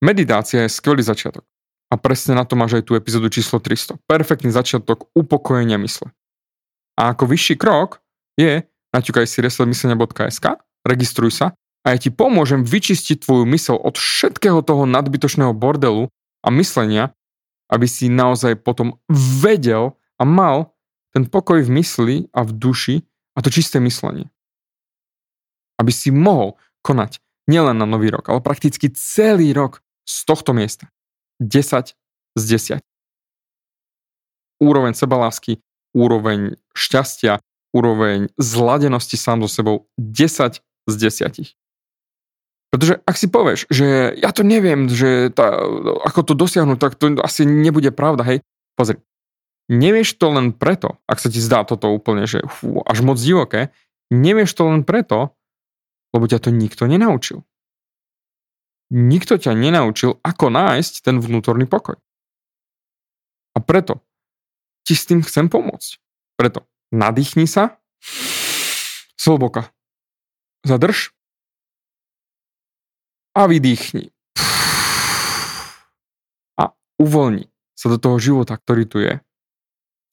Meditácia 0.00 0.64
je 0.64 0.72
skvelý 0.72 1.04
začiatok. 1.04 1.44
A 1.90 1.98
presne 1.98 2.38
na 2.38 2.46
to 2.46 2.54
máš 2.54 2.80
aj 2.80 2.84
tú 2.86 2.94
epizódu 2.94 3.28
číslo 3.28 3.58
300. 3.58 3.98
Perfektný 4.06 4.54
začiatok 4.54 5.10
upokojenia 5.12 5.76
mysle. 5.82 6.14
A 6.94 7.12
ako 7.12 7.28
vyšší 7.28 7.58
krok 7.58 7.98
je 8.38 8.62
naťukaj 8.94 9.26
si 9.26 9.38
resetmyslenia.sk, 9.42 10.46
registruj 10.86 11.30
sa 11.34 11.54
a 11.80 11.96
ja 11.96 11.98
ti 11.98 12.12
pomôžem 12.12 12.60
vyčistiť 12.60 13.24
tvoju 13.24 13.48
mysel 13.56 13.76
od 13.80 13.96
všetkého 13.96 14.60
toho 14.60 14.84
nadbytočného 14.84 15.56
bordelu 15.56 16.12
a 16.44 16.48
myslenia, 16.52 17.16
aby 17.72 17.88
si 17.88 18.12
naozaj 18.12 18.60
potom 18.60 19.00
vedel 19.40 19.96
a 20.20 20.22
mal 20.28 20.76
ten 21.16 21.24
pokoj 21.24 21.64
v 21.64 21.70
mysli 21.80 22.16
a 22.36 22.44
v 22.44 22.52
duši 22.52 22.96
a 23.34 23.38
to 23.40 23.48
čisté 23.48 23.80
myslenie. 23.80 24.28
Aby 25.80 25.94
si 25.94 26.12
mohol 26.12 26.60
konať 26.84 27.18
nielen 27.48 27.80
na 27.80 27.88
nový 27.88 28.12
rok, 28.12 28.28
ale 28.28 28.44
prakticky 28.44 28.92
celý 28.92 29.56
rok 29.56 29.80
z 30.04 30.28
tohto 30.28 30.52
miesta. 30.52 30.92
10 31.40 31.96
z 32.36 32.42
10. 32.44 32.84
Úroveň 34.60 34.92
sebalásky, 34.92 35.64
úroveň 35.96 36.60
šťastia, 36.76 37.40
úroveň 37.72 38.28
zladenosti 38.36 39.16
sám 39.16 39.40
so 39.40 39.48
sebou 39.48 39.88
10 39.96 40.60
z 40.60 40.94
10. 40.94 41.59
Pretože 42.70 43.02
ak 43.02 43.16
si 43.18 43.26
povieš, 43.26 43.66
že 43.66 44.14
ja 44.14 44.30
to 44.30 44.46
neviem, 44.46 44.86
že 44.86 45.34
tá, 45.34 45.58
ako 46.06 46.20
to 46.22 46.34
dosiahnuť, 46.38 46.78
tak 46.78 46.94
to 46.94 47.18
asi 47.18 47.42
nebude 47.42 47.90
pravda, 47.90 48.22
hej. 48.22 48.38
Pozri, 48.78 49.02
nevieš 49.66 50.14
to 50.16 50.30
len 50.30 50.54
preto, 50.54 51.02
ak 51.10 51.18
sa 51.18 51.28
ti 51.28 51.42
zdá 51.42 51.66
toto 51.66 51.90
úplne, 51.90 52.30
že 52.30 52.46
fú, 52.46 52.78
až 52.86 53.02
moc 53.02 53.18
divoké, 53.18 53.74
nevieš 54.14 54.54
to 54.54 54.70
len 54.70 54.86
preto, 54.86 55.34
lebo 56.14 56.30
ťa 56.30 56.46
to 56.46 56.50
nikto 56.54 56.86
nenaučil. 56.86 57.42
Nikto 58.90 59.38
ťa 59.38 59.54
nenaučil, 59.54 60.18
ako 60.22 60.50
nájsť 60.50 61.06
ten 61.06 61.18
vnútorný 61.18 61.66
pokoj. 61.66 61.98
A 63.54 63.58
preto 63.58 64.02
ti 64.86 64.94
s 64.94 65.06
tým 65.06 65.22
chcem 65.26 65.50
pomôcť. 65.50 65.98
Preto 66.38 66.70
Nadýchni 66.90 67.46
sa. 67.46 67.78
Zhlboka. 69.14 69.70
Zadrž. 70.66 71.14
A 73.40 73.48
vydýchni. 73.48 74.12
A 76.60 76.76
uvoľni 77.00 77.48
sa 77.72 77.88
do 77.88 77.96
toho 77.96 78.20
života, 78.20 78.52
ktorý 78.52 78.84
tu 78.84 79.00
je. 79.00 79.16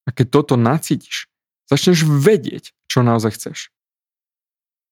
A 0.08 0.10
keď 0.16 0.32
toto 0.32 0.56
nacítiš, 0.56 1.28
začneš 1.68 2.08
vedieť, 2.08 2.72
čo 2.88 3.04
naozaj 3.04 3.36
chceš. 3.36 3.76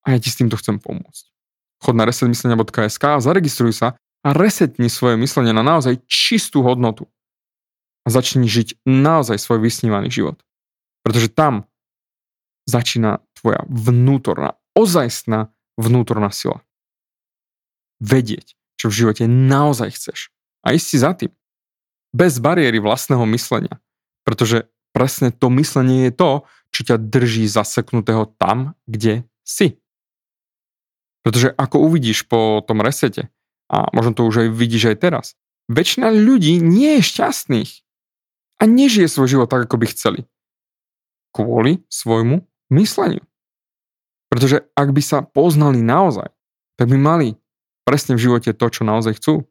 A 0.04 0.12
ja 0.12 0.20
ti 0.20 0.28
s 0.28 0.36
týmto 0.36 0.60
chcem 0.60 0.84
pomôcť. 0.84 1.32
Chod 1.80 1.96
na 1.96 2.04
resetmyslenia.sk 2.04 3.04
a 3.08 3.24
zaregistruj 3.24 3.72
sa 3.72 3.96
a 4.20 4.30
resetni 4.36 4.92
svoje 4.92 5.16
myslenie 5.16 5.56
na 5.56 5.64
naozaj 5.64 6.04
čistú 6.04 6.60
hodnotu. 6.60 7.08
A 8.04 8.12
začni 8.12 8.52
žiť 8.52 8.84
naozaj 8.84 9.40
svoj 9.40 9.64
vysnívaný 9.64 10.12
život. 10.12 10.44
Pretože 11.08 11.32
tam 11.32 11.72
začína 12.68 13.24
tvoja 13.40 13.64
vnútorná, 13.72 14.60
ozajstná 14.76 15.56
vnútorná 15.80 16.36
sila. 16.36 16.65
Vedieť, 18.04 18.56
čo 18.76 18.92
v 18.92 18.98
živote 19.06 19.24
naozaj 19.28 19.96
chceš. 19.96 20.20
A 20.66 20.76
ísť 20.76 20.88
si 20.88 20.98
za 21.00 21.12
tým. 21.16 21.32
Bez 22.16 22.40
bariéry 22.40 22.80
vlastného 22.80 23.24
myslenia. 23.30 23.80
Pretože 24.26 24.68
presne 24.96 25.30
to 25.32 25.52
myslenie 25.60 26.10
je 26.10 26.14
to, 26.16 26.32
čo 26.72 26.82
ťa 26.92 26.98
drží 27.00 27.48
zaseknutého 27.48 28.32
tam, 28.40 28.76
kde 28.88 29.28
si. 29.44 29.80
Pretože 31.24 31.52
ako 31.56 31.90
uvidíš 31.90 32.28
po 32.28 32.62
tom 32.64 32.84
resete, 32.84 33.34
a 33.72 33.90
možno 33.92 34.14
to 34.14 34.28
už 34.28 34.46
aj 34.46 34.50
vidíš 34.54 34.94
aj 34.94 34.98
teraz, 35.02 35.26
väčšina 35.72 36.14
ľudí 36.14 36.62
nie 36.62 37.02
je 37.02 37.08
šťastných 37.08 37.72
a 38.62 38.64
nežije 38.70 39.10
svoj 39.10 39.28
život 39.28 39.48
tak, 39.50 39.66
ako 39.66 39.82
by 39.82 39.86
chceli. 39.90 40.22
Kvôli 41.34 41.84
svojmu 41.90 42.46
mysleniu. 42.78 43.24
Pretože 44.30 44.68
ak 44.76 44.90
by 44.92 45.02
sa 45.02 45.24
poznali 45.26 45.82
naozaj, 45.82 46.30
tak 46.76 46.88
by 46.92 46.98
mali 47.00 47.28
presne 47.86 48.18
v 48.18 48.24
živote 48.28 48.52
to, 48.52 48.66
čo 48.68 48.82
naozaj 48.84 49.22
chcú. 49.22 49.46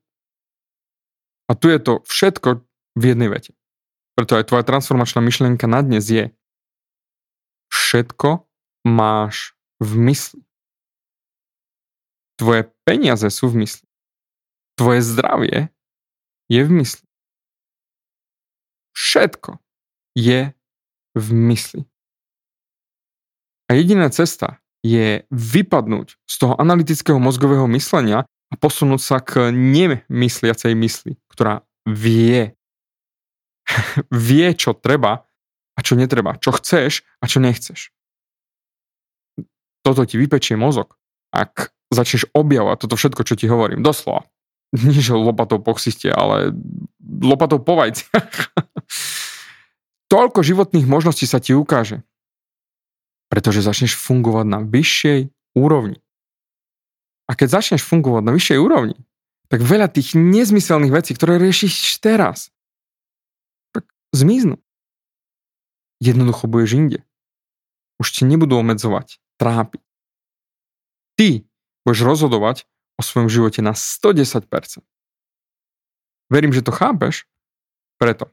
A 1.46 1.54
tu 1.54 1.70
je 1.70 1.78
to 1.78 2.02
všetko 2.04 2.66
v 2.98 3.02
jednej 3.02 3.30
vete. 3.30 3.54
Preto 4.18 4.38
aj 4.38 4.50
tvoja 4.50 4.66
transformačná 4.66 5.22
myšlienka 5.22 5.66
na 5.70 5.82
dnes 5.82 6.06
je 6.06 6.34
všetko 7.70 8.46
máš 8.86 9.54
v 9.78 9.90
mysli. 10.10 10.42
Tvoje 12.34 12.70
peniaze 12.82 13.26
sú 13.30 13.50
v 13.50 13.66
mysli. 13.66 13.86
Tvoje 14.74 15.00
zdravie 15.06 15.70
je 16.50 16.60
v 16.66 16.70
mysli. 16.82 17.06
Všetko 18.94 19.62
je 20.14 20.54
v 21.14 21.26
mysli. 21.30 21.82
A 23.70 23.78
jediná 23.78 24.10
cesta 24.10 24.63
je 24.84 25.24
vypadnúť 25.32 26.20
z 26.28 26.34
toho 26.36 26.54
analytického 26.60 27.16
mozgového 27.16 27.64
myslenia 27.72 28.28
a 28.28 28.54
posunúť 28.60 29.00
sa 29.00 29.18
k 29.24 29.48
nemysliacej 29.48 30.76
mysli, 30.76 31.16
ktorá 31.32 31.64
vie. 31.88 32.52
vie, 34.28 34.46
čo 34.52 34.76
treba 34.76 35.24
a 35.74 35.80
čo 35.80 35.96
netreba, 35.96 36.36
čo 36.36 36.52
chceš 36.52 37.00
a 37.18 37.24
čo 37.24 37.40
nechceš. 37.40 37.88
Toto 39.80 40.04
ti 40.04 40.20
vypečie 40.20 40.60
mozog, 40.60 41.00
ak 41.32 41.72
začneš 41.88 42.28
objavovať 42.36 42.84
toto 42.84 42.96
všetko, 43.00 43.24
čo 43.24 43.34
ti 43.40 43.48
hovorím. 43.48 43.80
Doslova. 43.80 44.28
Nie, 44.84 45.00
že 45.00 45.16
lopatou 45.16 45.64
po 45.64 45.72
ksiste, 45.72 46.12
ale 46.12 46.52
lopatou 47.00 47.56
po 47.56 47.80
vajciach. 47.80 48.52
Toľko 50.12 50.44
životných 50.44 50.84
možností 50.84 51.24
sa 51.24 51.40
ti 51.40 51.56
ukáže 51.56 52.04
Pretože 53.28 53.64
začneš 53.64 53.96
fungovať 53.98 54.46
na 54.46 54.58
vyššej 54.62 55.32
úrovni. 55.56 55.98
A 57.24 57.32
keď 57.32 57.60
začneš 57.60 57.82
fungovať 57.82 58.22
na 58.24 58.32
vyššej 58.36 58.58
úrovni, 58.60 58.98
tak 59.48 59.64
veľa 59.64 59.88
tých 59.88 60.16
nezmyselných 60.16 60.92
vecí, 60.92 61.16
ktoré 61.16 61.40
riešiš 61.40 62.00
teraz, 62.04 62.52
tak 63.72 63.88
zmiznú. 64.12 64.60
Jednoducho 66.02 66.50
budeš 66.50 66.76
inde. 66.76 67.00
Už 67.96 68.12
ti 68.12 68.22
nebudú 68.28 68.60
obmedzovať, 68.60 69.22
trápiť. 69.40 69.80
Ty 71.14 71.46
budeš 71.86 72.00
rozhodovať 72.02 72.56
o 72.98 73.02
svojom 73.02 73.30
živote 73.30 73.62
na 73.62 73.72
110%. 73.72 74.82
Verím, 76.28 76.52
že 76.52 76.64
to 76.64 76.72
chápeš, 76.74 77.28
preto 78.00 78.28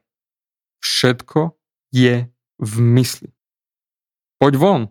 všetko 0.82 1.54
je 1.94 2.26
v 2.58 2.74
mysli. 2.98 3.30
Poď 4.42 4.58
von 4.58 4.90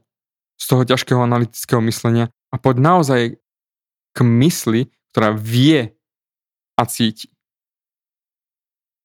z 0.55 0.63
toho 0.63 0.87
ťažkého 0.87 1.19
analytického 1.19 1.83
myslenia 1.83 2.31
a 2.47 2.55
poď 2.55 2.75
naozaj 2.79 3.21
k 4.15 4.19
mysli, 4.23 4.87
ktorá 5.11 5.35
vie 5.35 5.91
a 6.79 6.83
cíti. 6.87 7.27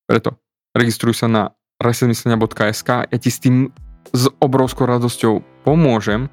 Preto 0.06 0.38
registruj 0.70 1.18
sa 1.18 1.26
na 1.26 1.42
resetmyslenia.sk 1.82 3.10
ja 3.10 3.18
ti 3.18 3.26
s 3.26 3.42
tým 3.42 3.74
s 4.14 4.30
obrovskou 4.38 4.86
radosťou 4.86 5.66
pomôžem, 5.66 6.30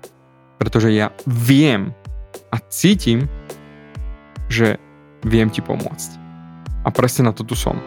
pretože 0.62 0.94
ja 0.94 1.10
viem 1.26 1.90
a 2.54 2.62
cítim, 2.70 3.26
že 4.46 4.78
viem 5.26 5.50
ti 5.50 5.66
pomôcť. 5.66 6.22
A 6.86 6.94
presne 6.94 7.26
na 7.26 7.34
to 7.34 7.42
tu 7.42 7.58
som. 7.58 7.82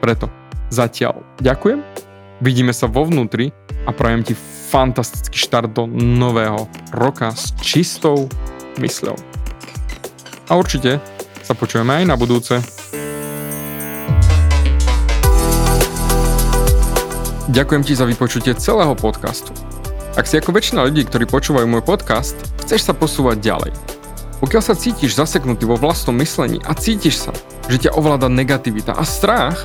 Preto 0.00 0.32
zatiaľ 0.72 1.20
ďakujem, 1.44 1.84
vidíme 2.40 2.72
sa 2.72 2.88
vo 2.88 3.04
vnútri 3.04 3.52
a 3.88 3.90
prajem 3.96 4.20
ti 4.20 4.34
fantastický 4.68 5.40
štart 5.40 5.72
do 5.72 5.88
nového 5.88 6.68
roka 6.92 7.32
s 7.32 7.56
čistou 7.64 8.28
mysľou. 8.76 9.16
A 10.52 10.60
určite 10.60 11.00
sa 11.40 11.56
počujeme 11.56 12.04
aj 12.04 12.04
na 12.04 12.20
budúce. 12.20 12.60
Ďakujem 17.48 17.82
ti 17.88 17.96
za 17.96 18.04
vypočutie 18.04 18.52
celého 18.60 18.92
podcastu. 18.92 19.56
Ak 20.20 20.28
si 20.28 20.36
ako 20.36 20.52
väčšina 20.52 20.84
ľudí, 20.84 21.08
ktorí 21.08 21.24
počúvajú 21.24 21.64
môj 21.64 21.80
podcast, 21.80 22.36
chceš 22.60 22.84
sa 22.84 22.92
posúvať 22.92 23.40
ďalej. 23.40 23.72
Pokiaľ 24.44 24.62
sa 24.62 24.76
cítiš 24.76 25.16
zaseknutý 25.16 25.64
vo 25.64 25.80
vlastnom 25.80 26.12
myslení 26.20 26.60
a 26.68 26.76
cítiš 26.76 27.24
sa, 27.24 27.32
že 27.72 27.88
ťa 27.88 27.96
ovláda 27.96 28.28
negativita 28.28 28.92
a 28.92 29.02
strach, 29.08 29.64